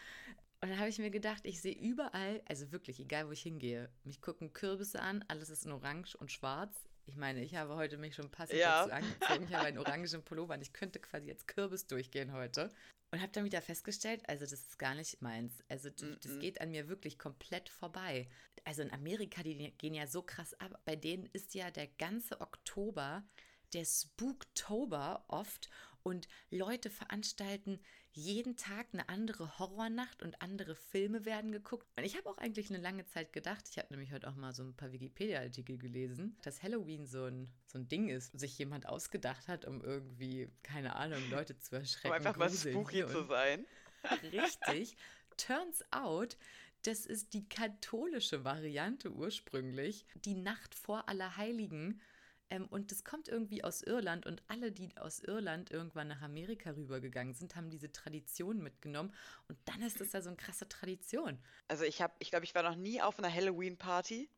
Und 0.61 0.69
dann 0.69 0.79
habe 0.79 0.89
ich 0.89 0.99
mir 0.99 1.09
gedacht, 1.09 1.41
ich 1.43 1.59
sehe 1.59 1.75
überall, 1.75 2.41
also 2.47 2.71
wirklich, 2.71 2.99
egal 2.99 3.27
wo 3.27 3.31
ich 3.31 3.41
hingehe, 3.41 3.89
mich 4.03 4.21
gucken 4.21 4.53
Kürbisse 4.53 5.01
an, 5.01 5.25
alles 5.27 5.49
ist 5.49 5.65
in 5.65 5.71
Orange 5.71 6.15
und 6.15 6.31
Schwarz. 6.31 6.90
Ich 7.05 7.15
meine, 7.17 7.43
ich 7.43 7.55
habe 7.55 7.75
heute 7.75 7.97
mich 7.97 8.15
schon 8.15 8.29
passend 8.29 8.59
Ja. 8.59 8.87
dazu 8.87 8.93
angezogen. 8.93 9.43
Ich 9.49 9.53
habe 9.53 9.65
einen 9.67 9.77
orangen 9.79 10.23
Pullover 10.23 10.53
und 10.53 10.61
ich 10.61 10.73
könnte 10.73 10.99
quasi 10.99 11.29
als 11.29 11.45
Kürbis 11.47 11.87
durchgehen 11.87 12.31
heute. 12.33 12.69
Und 13.13 13.19
habe 13.21 13.31
dann 13.33 13.43
wieder 13.43 13.61
festgestellt, 13.61 14.21
also 14.29 14.41
das 14.45 14.53
ist 14.53 14.79
gar 14.79 14.95
nicht 14.95 15.21
meins. 15.21 15.61
Also 15.67 15.89
d- 15.89 16.15
das 16.21 16.31
Mm-mm. 16.31 16.39
geht 16.39 16.61
an 16.61 16.71
mir 16.71 16.87
wirklich 16.87 17.19
komplett 17.19 17.67
vorbei. 17.67 18.29
Also 18.63 18.81
in 18.83 18.91
Amerika, 18.93 19.43
die 19.43 19.71
gehen 19.77 19.93
ja 19.93 20.07
so 20.07 20.21
krass 20.21 20.53
ab. 20.61 20.79
Bei 20.85 20.95
denen 20.95 21.25
ist 21.33 21.53
ja 21.53 21.71
der 21.71 21.87
ganze 21.87 22.39
Oktober 22.39 23.23
der 23.73 23.85
Spooktober 23.85 25.23
oft 25.27 25.69
und 26.03 26.27
Leute 26.49 26.89
veranstalten 26.89 27.79
jeden 28.13 28.57
Tag 28.57 28.87
eine 28.93 29.07
andere 29.09 29.57
Horrornacht 29.59 30.21
und 30.21 30.41
andere 30.41 30.75
Filme 30.75 31.25
werden 31.25 31.51
geguckt. 31.51 31.87
Und 31.95 32.03
ich 32.03 32.17
habe 32.17 32.29
auch 32.29 32.37
eigentlich 32.37 32.69
eine 32.69 32.79
lange 32.79 33.05
Zeit 33.05 33.31
gedacht, 33.33 33.65
ich 33.69 33.77
habe 33.77 33.87
nämlich 33.91 34.11
heute 34.11 34.29
auch 34.29 34.35
mal 34.35 34.53
so 34.53 34.63
ein 34.63 34.75
paar 34.75 34.91
Wikipedia-Artikel 34.91 35.77
gelesen, 35.77 36.37
dass 36.43 36.61
Halloween 36.61 37.05
so 37.05 37.25
ein, 37.25 37.49
so 37.67 37.77
ein 37.79 37.87
Ding 37.87 38.09
ist, 38.09 38.37
sich 38.37 38.57
jemand 38.57 38.87
ausgedacht 38.87 39.47
hat, 39.47 39.65
um 39.65 39.81
irgendwie, 39.81 40.49
keine 40.63 40.95
Ahnung, 40.95 41.21
Leute 41.29 41.57
zu 41.57 41.75
erschrecken. 41.77 42.07
Um 42.07 42.13
einfach 42.13 42.37
mal 42.37 42.49
spooky 42.49 42.95
hier 42.95 43.07
zu 43.07 43.25
sein. 43.25 43.65
Richtig. 44.31 44.97
Turns 45.37 45.83
out, 45.91 46.37
das 46.83 47.05
ist 47.05 47.33
die 47.33 47.47
katholische 47.47 48.43
Variante 48.43 49.11
ursprünglich, 49.11 50.05
die 50.15 50.35
Nacht 50.35 50.75
vor 50.75 51.07
Allerheiligen. 51.07 52.01
Ähm, 52.51 52.67
und 52.67 52.91
das 52.91 53.03
kommt 53.03 53.29
irgendwie 53.29 53.63
aus 53.63 53.81
Irland 53.81 54.25
und 54.25 54.43
alle, 54.49 54.71
die 54.71 54.95
aus 54.97 55.21
Irland 55.21 55.71
irgendwann 55.71 56.09
nach 56.09 56.21
Amerika 56.21 56.71
rübergegangen 56.71 57.33
sind, 57.33 57.55
haben 57.55 57.69
diese 57.69 57.91
Tradition 57.91 58.61
mitgenommen. 58.61 59.15
Und 59.47 59.57
dann 59.65 59.81
ist 59.81 60.01
das 60.01 60.11
ja 60.11 60.21
so 60.21 60.29
eine 60.29 60.37
krasse 60.37 60.67
Tradition. 60.67 61.41
Also 61.69 61.85
ich 61.85 62.01
habe, 62.01 62.13
ich 62.19 62.29
glaube, 62.29 62.43
ich 62.43 62.53
war 62.53 62.63
noch 62.63 62.75
nie 62.75 63.01
auf 63.01 63.17
einer 63.17 63.33
Halloween-Party. 63.33 64.29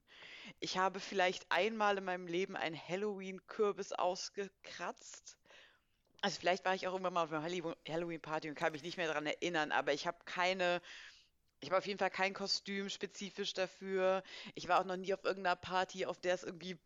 Ich 0.60 0.78
habe 0.78 1.00
vielleicht 1.00 1.52
einmal 1.52 1.98
in 1.98 2.04
meinem 2.04 2.28
Leben 2.28 2.56
einen 2.56 2.78
Halloween-Kürbis 2.78 3.94
ausgekratzt. 3.94 5.36
Also 6.22 6.40
vielleicht 6.40 6.64
war 6.66 6.76
ich 6.76 6.88
auch 6.88 6.92
irgendwann 6.92 7.14
mal 7.14 7.24
auf 7.24 7.32
einer 7.32 7.44
Hallow- 7.44 7.76
Halloween-Party 7.88 8.48
und 8.48 8.56
kann 8.56 8.74
mich 8.74 8.84
nicht 8.84 8.98
mehr 8.98 9.08
daran 9.08 9.26
erinnern, 9.26 9.72
aber 9.72 9.92
ich 9.92 10.06
habe 10.06 10.20
keine, 10.26 10.82
ich 11.60 11.70
habe 11.70 11.80
auf 11.80 11.88
jeden 11.88 12.00
Fall 12.00 12.12
kein 12.12 12.34
Kostüm 12.34 12.90
spezifisch 12.90 13.54
dafür. 13.54 14.24
Ich 14.54 14.68
war 14.68 14.80
auch 14.80 14.86
noch 14.86 14.98
nie 14.98 15.14
auf 15.14 15.24
irgendeiner 15.24 15.56
Party, 15.56 16.06
auf 16.06 16.20
der 16.22 16.36
es 16.36 16.44
irgendwie 16.44 16.78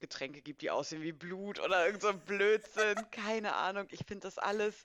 Getränke 0.00 0.42
gibt, 0.42 0.62
die 0.62 0.70
aussehen 0.70 1.02
wie 1.02 1.12
Blut 1.12 1.60
oder 1.60 1.86
irgend 1.86 2.02
so 2.02 2.12
Blödsinn. 2.12 2.96
Keine 3.10 3.54
Ahnung. 3.54 3.86
Ich 3.90 4.04
finde 4.06 4.22
das 4.26 4.38
alles, 4.38 4.84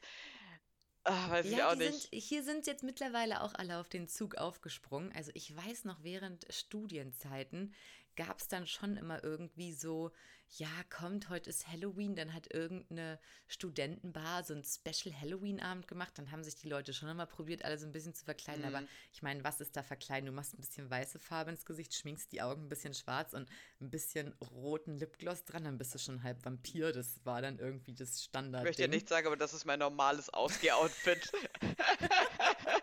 ah, 1.03 1.29
weiß 1.29 1.45
ich 1.45 1.63
auch 1.63 1.75
nicht. 1.75 2.09
Sind, 2.09 2.21
hier 2.21 2.43
sind 2.43 2.67
jetzt 2.67 2.83
mittlerweile 2.83 3.41
auch 3.41 3.53
alle 3.55 3.79
auf 3.79 3.89
den 3.89 4.07
Zug 4.07 4.35
aufgesprungen. 4.35 5.11
Also 5.13 5.31
ich 5.33 5.55
weiß 5.55 5.85
noch, 5.85 6.03
während 6.03 6.45
Studienzeiten 6.49 7.73
gab 8.15 8.39
es 8.39 8.47
dann 8.47 8.67
schon 8.67 8.95
immer 8.97 9.23
irgendwie 9.23 9.73
so, 9.73 10.11
ja, 10.57 10.69
kommt, 10.91 11.29
heute 11.29 11.49
ist 11.49 11.67
Halloween, 11.67 12.15
dann 12.15 12.31
hat 12.33 12.53
irgendeine 12.53 13.19
Studentenbar 13.47 14.43
so 14.43 14.53
ein 14.53 14.63
Special 14.63 15.13
Halloween-Abend 15.19 15.87
gemacht. 15.87 16.13
Dann 16.17 16.29
haben 16.31 16.43
sich 16.43 16.55
die 16.55 16.69
Leute 16.69 16.93
schon 16.93 17.09
immer 17.09 17.25
probiert, 17.25 17.65
alle 17.65 17.79
so 17.79 17.87
ein 17.87 17.91
bisschen 17.91 18.13
zu 18.13 18.23
verkleiden. 18.23 18.63
Aber 18.65 18.81
Mhm. 18.81 18.87
ich 19.13 19.23
meine, 19.23 19.43
was 19.43 19.61
ist 19.61 19.75
da 19.75 19.81
verkleiden? 19.81 20.27
Du 20.27 20.31
machst 20.31 20.53
ein 20.53 20.61
bisschen 20.61 20.89
weiße 20.91 21.17
Farbe 21.17 21.49
ins 21.51 21.65
Gesicht, 21.65 21.95
schminkst 21.95 22.31
die 22.31 22.41
Augen 22.43 22.63
ein 22.65 22.69
bisschen 22.69 22.93
schwarz 22.93 23.33
und 23.33 23.49
ein 23.81 23.89
bisschen 23.89 24.33
roten 24.51 24.95
Lipgloss 24.97 25.43
dran, 25.45 25.63
dann 25.63 25.79
bist 25.79 25.95
du 25.95 25.97
schon 25.99 26.21
halb 26.21 26.45
Vampir. 26.45 26.91
Das 26.91 27.25
war 27.25 27.41
dann 27.41 27.57
irgendwie 27.57 27.95
das 27.95 28.15
Ich 28.17 28.25
Standard. 28.25 28.63
möchte 28.63 28.83
ja 28.83 28.87
nichts 28.87 29.09
sagen, 29.09 29.25
aber 29.25 29.37
das 29.37 29.53
ist 29.53 29.65
mein 29.65 29.79
normales 29.79 30.29
Ausgeh-Outfit. 30.29 31.31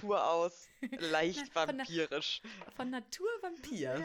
Tour 0.00 0.24
aus, 0.24 0.68
leicht 0.98 1.44
Na, 1.54 1.66
von 1.66 1.78
vampirisch. 1.78 2.42
Von 2.76 2.90
Natur 2.90 3.28
Vampir. 3.42 4.04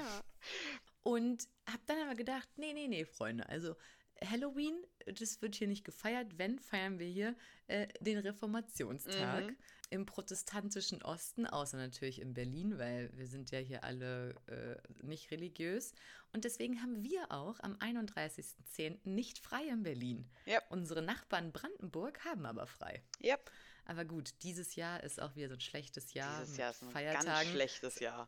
Und 1.03 1.47
hab 1.71 1.85
dann 1.85 1.97
aber 2.01 2.15
gedacht, 2.15 2.47
nee, 2.57 2.73
nee, 2.73 2.87
nee, 2.87 3.05
Freunde, 3.05 3.47
also 3.49 3.75
Halloween, 4.23 4.85
das 5.05 5.41
wird 5.41 5.55
hier 5.55 5.67
nicht 5.67 5.83
gefeiert. 5.83 6.37
Wenn, 6.37 6.59
feiern 6.59 6.99
wir 6.99 7.07
hier 7.07 7.35
äh, 7.67 7.87
den 7.99 8.19
Reformationstag 8.19 9.47
Mhm. 9.47 9.57
Im 9.93 10.07
protestantischen 10.07 11.03
Osten, 11.03 11.45
außer 11.45 11.77
natürlich 11.77 12.19
in 12.19 12.33
Berlin, 12.33 12.79
weil 12.79 13.11
wir 13.13 13.27
sind 13.27 13.51
ja 13.51 13.59
hier 13.59 13.83
alle 13.83 14.33
äh, 14.47 14.75
nicht 15.03 15.29
religiös. 15.29 15.93
Und 16.31 16.45
deswegen 16.45 16.81
haben 16.81 17.03
wir 17.03 17.31
auch 17.31 17.59
am 17.59 17.75
31.10. 17.75 18.97
nicht 19.03 19.37
frei 19.37 19.63
in 19.67 19.83
Berlin. 19.83 20.27
Ja. 20.47 20.59
Unsere 20.69 21.03
Nachbarn 21.03 21.51
Brandenburg 21.51 22.25
haben 22.25 22.47
aber 22.47 22.65
frei. 22.65 23.03
Yep. 23.23 23.51
Aber 23.85 24.03
gut, 24.03 24.33
dieses 24.41 24.75
Jahr 24.75 25.03
ist 25.03 25.21
auch 25.21 25.35
wieder 25.35 25.49
so 25.49 25.53
ein 25.53 25.61
schlechtes 25.61 26.15
Jahr. 26.15 26.41
Dieses 26.41 26.57
Jahr 26.57 26.71
ist 26.71 26.81
ein 26.81 26.87
ganz 26.87 26.93
Feiertagen 26.93 27.51
schlechtes 27.51 27.99
Jahr. 27.99 28.27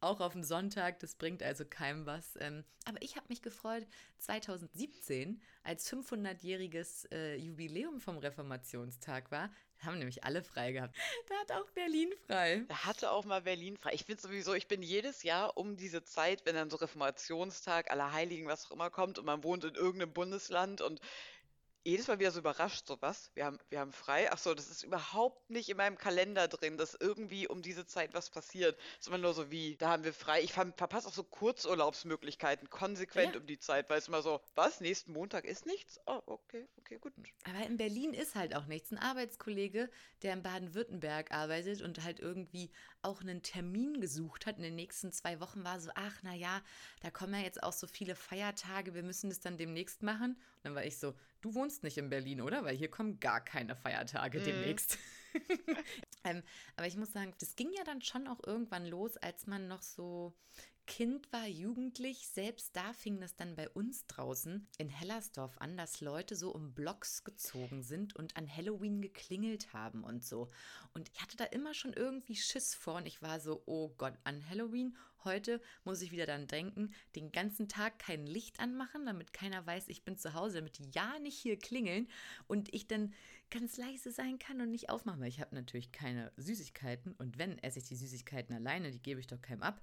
auch 0.00 0.20
auf 0.20 0.34
dem 0.34 0.42
Sonntag, 0.42 0.98
das 0.98 1.14
bringt 1.14 1.42
also 1.42 1.64
keinem 1.64 2.04
was. 2.04 2.36
Ähm, 2.40 2.62
aber 2.84 3.00
ich 3.00 3.16
habe 3.16 3.26
mich 3.30 3.40
gefreut, 3.40 3.86
2017, 4.18 5.40
als 5.62 5.90
500-jähriges 5.90 7.10
äh, 7.10 7.36
Jubiläum 7.36 8.00
vom 8.00 8.18
Reformationstag 8.18 9.30
war, 9.30 9.50
haben 9.84 9.98
nämlich 9.98 10.24
alle 10.24 10.42
frei 10.42 10.72
gehabt. 10.72 10.96
Da 11.28 11.34
hat 11.36 11.52
auch 11.52 11.70
Berlin 11.70 12.12
frei. 12.26 12.64
Da 12.68 12.84
hatte 12.84 13.10
auch 13.10 13.24
mal 13.24 13.42
Berlin 13.42 13.76
frei. 13.76 13.92
Ich 13.94 14.04
finde 14.04 14.22
sowieso, 14.22 14.54
ich 14.54 14.68
bin 14.68 14.82
jedes 14.82 15.22
Jahr 15.22 15.56
um 15.56 15.76
diese 15.76 16.02
Zeit, 16.04 16.44
wenn 16.44 16.54
dann 16.54 16.70
so 16.70 16.76
Reformationstag, 16.76 17.90
Allerheiligen, 17.90 18.46
was 18.46 18.66
auch 18.66 18.72
immer 18.72 18.90
kommt 18.90 19.18
und 19.18 19.24
man 19.24 19.42
wohnt 19.44 19.64
in 19.64 19.74
irgendeinem 19.74 20.12
Bundesland 20.12 20.80
und 20.80 21.00
jedes 21.86 22.08
Mal 22.08 22.18
wieder 22.18 22.32
so 22.32 22.40
überrascht, 22.40 22.86
so 22.86 22.96
was, 23.00 23.30
wir 23.34 23.44
haben, 23.44 23.58
wir 23.68 23.78
haben 23.78 23.92
frei. 23.92 24.30
Ach 24.32 24.38
so, 24.38 24.54
das 24.54 24.68
ist 24.68 24.82
überhaupt 24.82 25.48
nicht 25.50 25.68
in 25.68 25.76
meinem 25.76 25.96
Kalender 25.96 26.48
drin, 26.48 26.76
dass 26.76 26.96
irgendwie 26.98 27.46
um 27.46 27.62
diese 27.62 27.86
Zeit 27.86 28.12
was 28.12 28.28
passiert. 28.28 28.76
Es 28.94 29.02
ist 29.02 29.08
immer 29.08 29.18
nur 29.18 29.34
so 29.34 29.50
wie, 29.52 29.76
da 29.76 29.90
haben 29.90 30.02
wir 30.02 30.12
frei. 30.12 30.42
Ich 30.42 30.52
ver 30.52 30.72
verpasse 30.76 31.06
auch 31.06 31.12
so 31.12 31.22
Kurzurlaubsmöglichkeiten 31.22 32.68
konsequent 32.70 33.34
Ja. 33.34 33.40
um 33.40 33.46
die 33.46 33.58
Zeit, 33.58 33.88
weil 33.88 33.98
es 33.98 34.08
immer 34.08 34.20
so, 34.20 34.40
was, 34.56 34.80
nächsten 34.80 35.12
Montag 35.12 35.44
ist 35.44 35.64
nichts? 35.64 36.00
Oh, 36.06 36.20
okay, 36.26 36.66
okay, 36.78 36.98
gut. 36.98 37.12
Aber 37.44 37.64
in 37.64 37.76
Berlin 37.76 38.14
ist 38.14 38.34
halt 38.34 38.56
auch 38.56 38.66
nichts. 38.66 38.90
Ein 38.90 38.98
Arbeitskollege, 38.98 39.88
der 40.22 40.32
in 40.32 40.42
Baden-Württemberg 40.42 41.30
arbeitet 41.30 41.82
und 41.82 42.02
halt 42.02 42.18
irgendwie 42.18 42.70
auch 43.02 43.20
einen 43.20 43.42
Termin 43.42 44.00
gesucht 44.00 44.46
hat 44.46 44.56
in 44.56 44.64
den 44.64 44.74
nächsten 44.74 45.12
zwei 45.12 45.38
Wochen, 45.38 45.62
war 45.62 45.78
so, 45.78 45.90
ach 45.94 46.18
na 46.22 46.34
ja, 46.34 46.62
da 47.00 47.10
kommen 47.10 47.34
ja 47.34 47.40
jetzt 47.40 47.62
auch 47.62 47.72
so 47.72 47.86
viele 47.86 48.16
Feiertage, 48.16 48.94
wir 48.94 49.04
müssen 49.04 49.30
das 49.30 49.38
dann 49.38 49.56
demnächst 49.56 50.02
machen. 50.02 50.32
Und 50.32 50.64
dann 50.64 50.74
war 50.74 50.84
ich 50.84 50.98
so, 50.98 51.14
du 51.46 51.54
wohnst 51.54 51.82
nicht 51.84 51.96
in 51.96 52.10
Berlin, 52.10 52.40
oder? 52.40 52.64
Weil 52.64 52.76
hier 52.76 52.90
kommen 52.90 53.20
gar 53.20 53.40
keine 53.40 53.76
Feiertage 53.76 54.40
Mhm. 54.40 54.44
demnächst. 54.44 54.98
ähm, 56.24 56.42
aber 56.76 56.86
ich 56.86 56.96
muss 56.96 57.12
sagen, 57.12 57.34
das 57.38 57.54
ging 57.56 57.70
ja 57.76 57.84
dann 57.84 58.02
schon 58.02 58.26
auch 58.26 58.40
irgendwann 58.44 58.84
los, 58.86 59.16
als 59.18 59.46
man 59.46 59.68
noch 59.68 59.82
so 59.82 60.34
Kind 60.86 61.32
war, 61.32 61.46
jugendlich. 61.46 62.28
Selbst 62.28 62.74
da 62.76 62.92
fing 62.92 63.20
das 63.20 63.36
dann 63.36 63.56
bei 63.56 63.68
uns 63.68 64.06
draußen 64.06 64.66
in 64.78 64.88
Hellersdorf 64.88 65.58
an, 65.58 65.76
dass 65.76 66.00
Leute 66.00 66.36
so 66.36 66.52
um 66.52 66.74
Blocks 66.74 67.24
gezogen 67.24 67.82
sind 67.82 68.14
und 68.16 68.36
an 68.36 68.48
Halloween 68.48 69.00
geklingelt 69.00 69.72
haben 69.72 70.04
und 70.04 70.24
so. 70.24 70.50
Und 70.94 71.10
ich 71.12 71.20
hatte 71.20 71.36
da 71.36 71.44
immer 71.44 71.74
schon 71.74 71.92
irgendwie 71.92 72.36
Schiss 72.36 72.74
vor 72.74 72.94
und 72.94 73.06
ich 73.06 73.20
war 73.20 73.40
so, 73.40 73.62
oh 73.66 73.88
Gott, 73.98 74.14
an 74.24 74.48
Halloween 74.48 74.96
heute 75.26 75.60
muss 75.84 76.00
ich 76.00 76.12
wieder 76.12 76.24
dann 76.24 76.46
denken, 76.46 76.94
den 77.16 77.32
ganzen 77.32 77.68
Tag 77.68 77.98
kein 77.98 78.26
Licht 78.26 78.60
anmachen, 78.60 79.04
damit 79.04 79.34
keiner 79.34 79.66
weiß, 79.66 79.88
ich 79.88 80.04
bin 80.04 80.16
zu 80.16 80.32
Hause, 80.32 80.58
damit 80.58 80.78
die 80.78 80.88
ja 80.92 81.18
nicht 81.18 81.36
hier 81.36 81.58
klingeln 81.58 82.08
und 82.46 82.72
ich 82.72 82.86
dann 82.86 83.12
ganz 83.50 83.76
leise 83.76 84.10
sein 84.10 84.38
kann 84.38 84.60
und 84.60 84.70
nicht 84.70 84.88
aufmachen, 84.88 85.20
weil 85.20 85.28
ich 85.28 85.40
habe 85.40 85.54
natürlich 85.54 85.92
keine 85.92 86.32
Süßigkeiten 86.36 87.12
und 87.12 87.38
wenn 87.38 87.58
esse 87.58 87.80
ich 87.80 87.86
die 87.86 87.96
Süßigkeiten 87.96 88.54
alleine, 88.56 88.90
die 88.90 89.02
gebe 89.02 89.20
ich 89.20 89.26
doch 89.26 89.42
keinem 89.42 89.62
ab. 89.62 89.82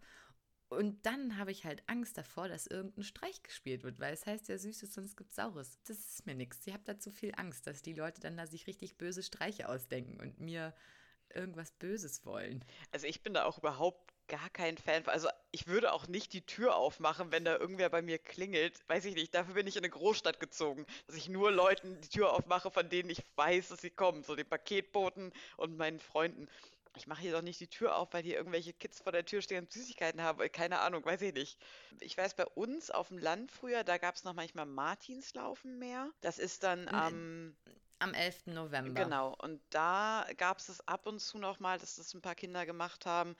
Und 0.73 1.05
dann 1.05 1.38
habe 1.38 1.51
ich 1.51 1.65
halt 1.65 1.83
Angst 1.88 2.17
davor, 2.17 2.47
dass 2.47 2.67
irgendein 2.67 3.03
Streich 3.03 3.41
gespielt 3.43 3.83
wird, 3.83 3.99
weil 3.99 4.13
es 4.13 4.25
heißt 4.25 4.47
ja 4.47 4.57
Süßes, 4.57 4.93
sonst 4.93 5.17
gibt 5.17 5.33
Saures. 5.33 5.79
Das 5.88 5.97
ist 5.97 6.25
mir 6.25 6.36
nichts. 6.36 6.65
Ich 6.65 6.73
habe 6.73 6.83
da 6.86 6.97
zu 6.97 7.12
viel 7.12 7.33
Angst, 7.36 7.67
dass 7.67 7.81
die 7.81 7.93
Leute 7.93 8.21
dann 8.21 8.38
da 8.38 8.47
sich 8.47 8.67
richtig 8.67 8.97
böse 8.97 9.23
Streiche 9.23 9.69
ausdenken 9.69 10.19
und 10.19 10.39
mir 10.39 10.73
irgendwas 11.33 11.71
Böses 11.71 12.25
wollen. 12.25 12.63
Also 12.91 13.07
ich 13.07 13.23
bin 13.23 13.33
da 13.33 13.45
auch 13.45 13.57
überhaupt 13.57 14.13
gar 14.27 14.49
kein 14.49 14.77
Fan. 14.77 15.05
Also 15.07 15.27
ich 15.51 15.67
würde 15.67 15.91
auch 15.91 16.07
nicht 16.07 16.33
die 16.33 16.45
Tür 16.45 16.75
aufmachen, 16.75 17.31
wenn 17.31 17.45
da 17.45 17.57
irgendwer 17.57 17.89
bei 17.89 18.01
mir 18.01 18.17
klingelt. 18.17 18.79
Weiß 18.88 19.05
ich 19.05 19.15
nicht. 19.15 19.33
Dafür 19.33 19.55
bin 19.55 19.67
ich 19.67 19.75
in 19.75 19.83
eine 19.83 19.89
Großstadt 19.89 20.39
gezogen, 20.39 20.86
dass 21.07 21.15
ich 21.15 21.29
nur 21.29 21.51
Leuten 21.51 21.99
die 22.01 22.09
Tür 22.09 22.33
aufmache, 22.33 22.71
von 22.71 22.89
denen 22.89 23.09
ich 23.09 23.23
weiß, 23.36 23.69
dass 23.69 23.81
sie 23.81 23.89
kommen. 23.89 24.23
So 24.23 24.36
den 24.36 24.47
Paketboten 24.47 25.31
und 25.57 25.77
meinen 25.77 25.99
Freunden. 25.99 26.47
Ich 26.95 27.08
mache 27.08 27.21
hier 27.21 27.32
doch 27.32 27.41
nicht 27.41 27.60
die 27.60 27.67
Tür 27.67 27.95
auf, 27.95 28.13
weil 28.13 28.23
hier 28.23 28.36
irgendwelche 28.36 28.73
Kids 28.73 28.99
vor 28.99 29.12
der 29.12 29.25
Tür 29.25 29.41
stehen 29.41 29.63
und 29.63 29.71
Süßigkeiten 29.71 30.21
haben. 30.21 30.39
Keine 30.51 30.79
Ahnung, 30.79 31.03
weiß 31.03 31.21
ich 31.21 31.34
nicht. 31.34 31.60
Ich 31.99 32.17
weiß, 32.17 32.36
bei 32.36 32.45
uns 32.45 32.91
auf 32.91 33.08
dem 33.08 33.17
Land 33.17 33.51
früher, 33.51 33.84
da 33.84 33.97
gab 33.97 34.15
es 34.15 34.23
noch 34.23 34.34
manchmal 34.34 34.65
Martinslaufen 34.65 35.79
mehr. 35.79 36.12
Das 36.21 36.38
ist 36.38 36.63
dann 36.63 36.88
am 36.88 37.56
Am 37.99 38.13
11. 38.13 38.47
November. 38.47 39.03
Genau, 39.03 39.36
und 39.41 39.62
da 39.69 40.27
gab 40.38 40.58
es 40.58 40.69
es 40.69 40.86
ab 40.88 41.08
und 41.08 41.19
zu 41.19 41.38
noch 41.38 41.60
mal, 41.60 41.79
dass 41.79 41.95
das 41.95 42.13
ein 42.13 42.21
paar 42.21 42.36
Kinder 42.36 42.65
gemacht 42.65 43.06
haben, 43.06 43.36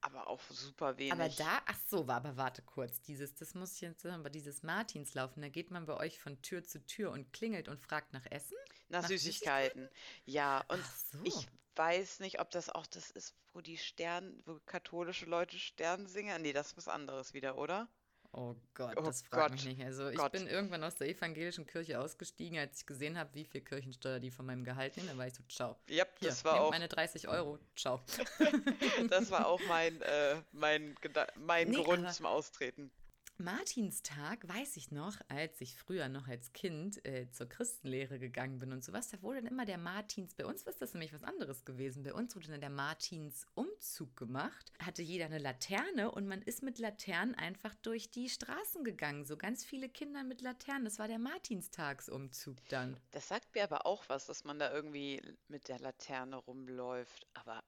aber 0.00 0.28
auch 0.28 0.40
super 0.50 0.98
wenig. 0.98 1.12
Aber 1.12 1.28
da, 1.28 1.62
ach 1.66 1.78
so, 1.88 2.06
war 2.06 2.16
aber 2.16 2.36
warte 2.36 2.62
kurz, 2.62 3.00
dieses, 3.02 3.34
das 3.34 3.54
muss 3.54 3.74
ich 3.74 3.80
jetzt 3.80 4.02
sagen, 4.02 4.20
aber 4.20 4.30
dieses 4.30 4.62
Martinslaufen, 4.62 5.42
da 5.42 5.48
geht 5.48 5.70
man 5.70 5.84
bei 5.84 5.96
euch 5.96 6.20
von 6.20 6.40
Tür 6.42 6.62
zu 6.62 6.84
Tür 6.86 7.10
und 7.10 7.32
klingelt 7.32 7.68
und 7.68 7.80
fragt 7.80 8.12
nach 8.12 8.24
Essen? 8.30 8.56
Nach 8.88 9.02
nach 9.02 9.08
Süßigkeiten. 9.08 9.88
Ja, 10.24 10.64
und 10.68 10.80
Ach 10.80 10.96
so. 11.12 11.18
ich 11.24 11.48
weiß 11.76 12.20
nicht, 12.20 12.40
ob 12.40 12.50
das 12.50 12.68
auch 12.70 12.86
das 12.86 13.10
ist, 13.10 13.34
wo 13.52 13.60
die 13.60 13.78
Stern, 13.78 14.42
wo 14.46 14.58
katholische 14.66 15.26
Leute 15.26 15.58
Stern 15.58 16.06
singen. 16.06 16.42
Nee, 16.42 16.52
das 16.52 16.68
ist 16.68 16.76
was 16.76 16.88
anderes 16.88 17.32
wieder, 17.34 17.56
oder? 17.58 17.88
Oh 18.32 18.54
Gott, 18.74 18.94
Oh 18.98 19.02
das 19.02 19.22
fragt 19.22 19.52
mich 19.52 19.64
nicht. 19.64 19.82
Also 19.82 20.08
ich 20.08 20.18
Gott. 20.18 20.32
bin 20.32 20.46
irgendwann 20.46 20.84
aus 20.84 20.94
der 20.96 21.08
evangelischen 21.08 21.66
Kirche 21.66 21.98
ausgestiegen, 21.98 22.58
als 22.58 22.80
ich 22.80 22.86
gesehen 22.86 23.16
habe, 23.18 23.30
wie 23.34 23.44
viel 23.46 23.62
Kirchensteuer 23.62 24.18
die 24.20 24.30
von 24.30 24.44
meinem 24.44 24.62
Gehalt 24.64 24.94
nehmen. 24.96 25.08
Da 25.08 25.16
war 25.16 25.26
ich 25.26 25.34
so, 25.34 25.42
ciao. 25.48 25.76
Ja, 25.88 26.04
Hier, 26.18 26.28
das 26.28 26.44
war 26.44 26.60
auch, 26.60 26.70
meine 26.70 26.88
30 26.88 27.28
Euro, 27.28 27.58
ciao. 27.76 28.00
das 29.08 29.30
war 29.30 29.46
auch 29.46 29.60
mein, 29.68 30.02
äh, 30.02 30.42
mein, 30.52 30.94
Geda- 30.96 31.28
mein 31.36 31.70
Nee, 31.70 31.82
Grund 31.82 32.12
zum 32.12 32.26
Austreten. 32.26 32.90
Martinstag 33.38 34.48
weiß 34.48 34.76
ich 34.76 34.90
noch, 34.90 35.16
als 35.28 35.60
ich 35.60 35.76
früher 35.76 36.08
noch 36.08 36.26
als 36.26 36.52
Kind 36.52 37.04
äh, 37.04 37.30
zur 37.30 37.48
Christenlehre 37.48 38.18
gegangen 38.18 38.58
bin 38.58 38.72
und 38.72 38.82
sowas, 38.82 39.08
da 39.10 39.20
wurde 39.22 39.42
dann 39.42 39.52
immer 39.52 39.66
der 39.66 39.78
Martins, 39.78 40.34
bei 40.34 40.46
uns 40.46 40.62
ist 40.62 40.80
das 40.80 40.94
nämlich 40.94 41.12
was 41.12 41.22
anderes 41.22 41.64
gewesen, 41.64 42.02
bei 42.02 42.14
uns 42.14 42.34
wurde 42.34 42.48
dann 42.48 42.60
der 42.60 42.70
Martins-Umzug 42.70 44.16
gemacht, 44.16 44.72
hatte 44.78 45.02
jeder 45.02 45.26
eine 45.26 45.38
Laterne 45.38 46.10
und 46.10 46.26
man 46.26 46.40
ist 46.42 46.62
mit 46.62 46.78
Laternen 46.78 47.34
einfach 47.34 47.74
durch 47.82 48.10
die 48.10 48.28
Straßen 48.28 48.84
gegangen, 48.84 49.24
so 49.24 49.36
ganz 49.36 49.64
viele 49.64 49.88
Kinder 49.88 50.24
mit 50.24 50.40
Laternen, 50.40 50.84
das 50.84 50.98
war 50.98 51.08
der 51.08 51.18
Martinstagsumzug 51.18 52.56
dann. 52.68 52.96
Das 53.10 53.28
sagt 53.28 53.54
mir 53.54 53.64
aber 53.64 53.86
auch 53.86 54.08
was, 54.08 54.26
dass 54.26 54.44
man 54.44 54.58
da 54.58 54.72
irgendwie 54.72 55.20
mit 55.48 55.68
der 55.68 55.78
Laterne 55.78 56.36
rumläuft. 56.36 57.26
Aber 57.34 57.62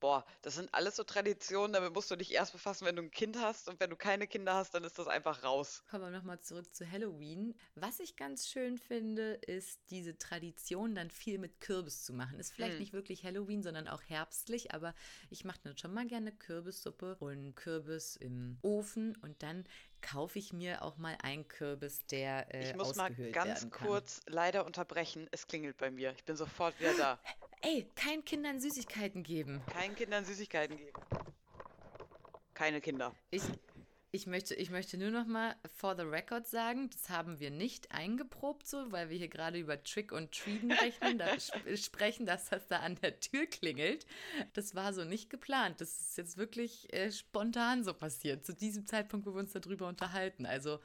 boah, 0.00 0.24
das 0.42 0.54
sind 0.54 0.72
alles 0.74 0.96
so 0.96 1.04
Traditionen, 1.04 1.72
damit 1.72 1.92
musst 1.92 2.10
du 2.10 2.16
dich 2.16 2.32
erst 2.32 2.52
befassen, 2.52 2.86
wenn 2.86 2.96
du 2.96 3.02
ein 3.02 3.10
Kind 3.10 3.38
hast. 3.38 3.68
Und 3.68 3.80
wenn 3.80 3.90
du 3.90 3.96
keine 3.96 4.26
Kinder 4.26 4.54
hast, 4.54 4.74
dann 4.74 4.84
ist 4.84 4.98
das 4.98 5.06
einfach 5.08 5.42
raus. 5.42 5.82
Kommen 5.90 6.04
wir 6.04 6.10
nochmal 6.10 6.40
zurück 6.40 6.74
zu 6.74 6.90
Halloween. 6.90 7.54
Was 7.74 8.00
ich 8.00 8.16
ganz 8.16 8.48
schön 8.48 8.78
finde, 8.78 9.34
ist 9.34 9.80
diese 9.90 10.16
Tradition, 10.18 10.94
dann 10.94 11.10
viel 11.10 11.38
mit 11.38 11.60
Kürbis 11.60 12.04
zu 12.04 12.12
machen. 12.12 12.38
Ist 12.38 12.52
vielleicht 12.52 12.74
Hm. 12.74 12.80
nicht 12.80 12.92
wirklich 12.92 13.24
Halloween, 13.24 13.62
sondern 13.62 13.88
auch 13.88 14.02
herbstlich, 14.06 14.72
aber 14.74 14.94
ich 15.30 15.44
mache 15.44 15.60
dann 15.64 15.76
schon 15.76 15.92
mal 15.94 16.06
gerne 16.06 16.32
Kürbissuppe 16.32 17.16
und 17.20 17.54
Kürbis 17.54 18.16
im 18.16 18.58
Ofen 18.62 19.16
und 19.22 19.42
dann 19.42 19.64
kaufe 20.00 20.38
ich 20.38 20.52
mir 20.52 20.82
auch 20.82 20.96
mal 20.96 21.16
einen 21.22 21.48
Kürbis, 21.48 22.06
der 22.06 22.54
äh, 22.54 22.70
Ich 22.70 22.76
muss 22.76 22.94
mal 22.94 23.12
ganz 23.32 23.68
kurz 23.70 24.20
leider 24.26 24.64
unterbrechen. 24.64 25.28
Es 25.32 25.46
klingelt 25.46 25.76
bei 25.76 25.90
mir. 25.90 26.12
Ich 26.16 26.24
bin 26.24 26.36
sofort 26.36 26.78
wieder 26.78 26.94
da. 26.94 27.18
Ey, 27.60 27.90
kein 27.96 28.24
Kindern 28.24 28.60
Süßigkeiten 28.60 29.22
geben. 29.22 29.60
Keinen 29.72 29.96
Kindern 29.96 30.24
Süßigkeiten 30.24 30.76
geben. 30.76 30.92
Keine 32.54 32.80
Kinder. 32.80 33.14
Ich, 33.30 33.42
ich, 34.12 34.26
möchte, 34.26 34.54
ich 34.54 34.70
möchte 34.70 34.96
nur 34.96 35.10
noch 35.10 35.26
mal 35.26 35.56
for 35.74 35.96
the 35.96 36.02
record 36.02 36.46
sagen, 36.46 36.88
das 36.90 37.08
haben 37.08 37.40
wir 37.40 37.50
nicht 37.50 37.90
eingeprobt 37.90 38.66
so, 38.66 38.92
weil 38.92 39.10
wir 39.10 39.18
hier 39.18 39.28
gerade 39.28 39.58
über 39.58 39.82
Trick 39.82 40.12
und 40.12 40.32
Treaten 40.32 40.70
rechnen, 40.72 41.18
da 41.18 41.26
sp 41.38 41.58
sprechen, 41.76 42.26
dass 42.26 42.48
das 42.48 42.68
da 42.68 42.78
an 42.78 42.94
der 43.02 43.18
Tür 43.18 43.46
klingelt. 43.46 44.06
Das 44.52 44.76
war 44.76 44.92
so 44.92 45.04
nicht 45.04 45.28
geplant. 45.28 45.80
Das 45.80 46.00
ist 46.00 46.16
jetzt 46.16 46.36
wirklich 46.36 46.92
äh, 46.92 47.10
spontan 47.10 47.82
so 47.82 47.92
passiert, 47.92 48.46
zu 48.46 48.54
diesem 48.54 48.86
Zeitpunkt, 48.86 49.26
wo 49.26 49.34
wir 49.34 49.40
uns 49.40 49.52
darüber 49.52 49.88
unterhalten. 49.88 50.46
Also 50.46 50.78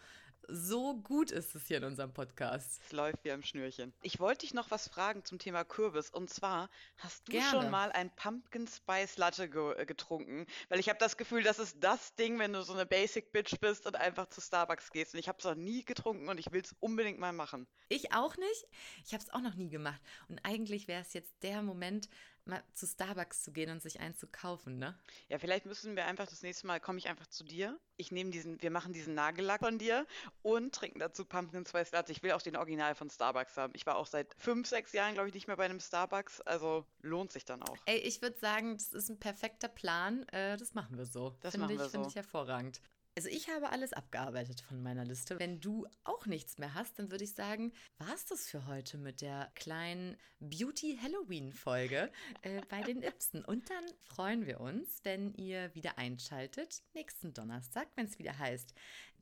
so 0.48 0.96
gut 0.96 1.32
ist 1.32 1.56
es 1.56 1.68
hier 1.68 1.78
in 1.78 1.84
unserem 1.84 2.14
Podcast. 2.14 2.82
Es 2.86 2.92
läuft 2.92 3.24
wie 3.24 3.32
am 3.32 3.44
Schnürchen. 3.44 3.94
Ich 4.02 4.20
wollte 4.20 4.42
dich 4.42 4.54
noch 4.54 4.72
was 4.72 4.88
fragen 4.88 5.24
zum 5.26 5.40
Thema 5.40 5.64
Kürbis. 5.64 6.10
Und 6.10 6.30
zwar, 6.30 6.70
hast 6.98 7.28
du 7.28 7.34
Gerne. 7.34 7.50
schon 7.50 7.72
mal 7.72 7.92
ein 7.92 8.10
Pumpkin 8.16 8.68
Spice 8.68 9.18
Latte 9.18 9.50
ge 9.50 9.74
äh, 9.78 9.86
getrunken? 9.86 10.46
Weil 10.70 10.80
ich 10.80 10.90
habe 10.90 11.00
das 11.00 11.18
Gefühl, 11.18 11.44
das 11.44 11.60
ist 11.60 11.78
das 11.84 12.16
Ding, 12.16 12.40
wenn 12.40 12.54
du 12.54 12.62
so 12.64 12.74
eine 12.74 12.86
Basic 12.86 13.32
Bitch 13.32 13.60
bist 13.60 13.86
und 13.86 13.96
einfach 13.96 14.28
zu 14.28 14.42
Starbucks 14.42 14.92
gehst. 14.92 15.14
Und 15.14 15.20
ich 15.20 15.28
habe 15.28 15.38
es 15.40 15.46
noch 15.46 15.56
nie 15.56 15.84
getrunken 15.84 16.30
und 16.30 16.40
ich 16.40 16.52
will 16.52 16.62
es 16.62 16.76
unbedingt 16.80 17.20
mal 17.20 17.34
machen. 17.34 17.68
Ich 17.90 18.14
auch 18.14 18.38
nicht. 18.38 18.68
Ich 19.06 19.14
habe 19.14 19.24
es 19.24 19.30
auch 19.32 19.42
noch 19.42 19.56
nie 19.56 19.70
gemacht. 19.70 20.02
Und 20.28 20.40
eigentlich 20.44 20.88
wäre 20.88 21.02
es 21.02 21.14
jetzt 21.14 21.44
der 21.44 21.62
Moment, 21.62 22.10
mal 22.46 22.64
zu 22.74 22.86
Starbucks 22.86 23.44
zu 23.44 23.52
gehen 23.52 23.70
und 23.70 23.82
sich 23.82 24.00
einen 24.00 24.16
zu 24.16 24.28
kaufen, 24.28 24.78
ne? 24.78 24.98
Ja, 25.30 25.40
vielleicht 25.40 25.66
müssen 25.66 25.96
wir 25.96 26.06
einfach 26.06 26.28
das 26.28 26.42
nächste 26.42 26.68
Mal, 26.68 26.80
komme 26.80 26.98
ich 26.98 27.08
einfach 27.08 27.28
zu 27.28 27.44
dir. 27.44 27.80
Ich 27.96 28.12
nehme 28.12 28.32
diesen, 28.32 28.62
wir 28.62 28.72
machen 28.72 28.94
diesen 28.94 29.14
Nagellack 29.14 29.60
von 29.60 29.78
dir 29.78 30.06
und 30.42 30.74
trinken 30.74 31.00
dazu 31.00 31.26
Pumpkin 31.26 31.66
Spice 31.66 31.92
Latte. 31.92 32.12
Ich 32.12 32.24
will 32.24 32.32
auch 32.32 32.42
den 32.42 32.56
Original 32.56 32.96
von 32.96 33.10
Starbucks 33.10 33.58
haben. 33.58 33.74
Ich 33.76 33.86
war 33.86 33.98
auch 33.98 34.08
seit 34.08 34.34
fünf, 34.38 34.68
sechs 34.68 34.94
Jahren, 34.94 35.14
glaube 35.14 35.30
ich, 35.30 35.34
nicht 35.34 35.48
mehr 35.48 35.58
bei 35.58 35.66
einem 35.66 35.80
Starbucks. 35.80 36.42
Also 36.42 36.86
lohnt 37.02 37.32
sich 37.32 37.46
dann 37.46 37.62
auch. 37.64 37.78
Ey, 37.86 37.98
ich 37.98 38.22
würde 38.22 38.38
sagen, 38.38 38.74
das 38.74 38.92
ist 38.94 39.10
ein 39.10 39.20
perfekter 39.20 39.68
Plan. 39.68 40.28
Äh, 40.30 40.58
das 40.58 40.74
machen 40.74 40.98
wir 40.98 41.06
so. 41.06 41.36
Das 41.42 41.52
Finde 41.52 41.68
machen 41.68 41.76
ich, 41.76 41.82
wir 41.82 41.90
Finde 41.90 42.06
so. 42.06 42.10
ich 42.10 42.16
hervorragend. 42.16 42.82
Also 43.16 43.30
ich 43.30 43.48
habe 43.50 43.70
alles 43.70 43.94
abgearbeitet 43.94 44.62
von 44.62 44.82
meiner 44.82 45.06
Liste. 45.06 45.40
Wenn 45.40 45.60
du 45.60 45.86
auch 46.04 46.26
nichts 46.26 46.58
mehr 46.58 46.74
hast, 46.74 46.98
dann 46.98 47.12
würde 47.12 47.24
ich 47.24 47.34
sagen, 47.34 47.72
war 48.00 48.14
es 48.14 48.26
das 48.26 48.48
für 48.48 48.66
heute 48.66 48.98
mit 48.98 49.22
der 49.22 49.52
kleinen 49.54 50.18
Beauty-Halloween-Folge 50.40 52.12
äh, 52.42 52.62
bei 52.70 52.82
den 52.82 53.04
Ibsen. 53.04 53.46
Und 53.46 53.70
dann 53.70 53.86
freuen 54.02 54.48
wir 54.48 54.60
uns, 54.60 55.02
wenn 55.04 55.34
ihr 55.36 55.74
wieder 55.76 56.00
einschaltet 56.00 56.82
nächsten 56.96 57.34
Donnerstag, 57.34 57.88
wenn 57.96 58.08
es 58.08 58.18
wieder 58.18 58.40
heißt, 58.40 58.74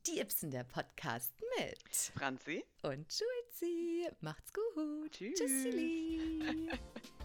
die 0.06 0.20
Ibsen, 0.20 0.50
der 0.50 0.64
Podcast 0.64 1.32
mit 1.58 2.12
Franzi? 2.14 2.64
und 2.82 3.12
Schulzi. 3.12 4.08
Macht's 4.20 4.52
gut. 4.52 5.12
Tschüss. 5.12 5.38
Tschüssili. 5.38 6.70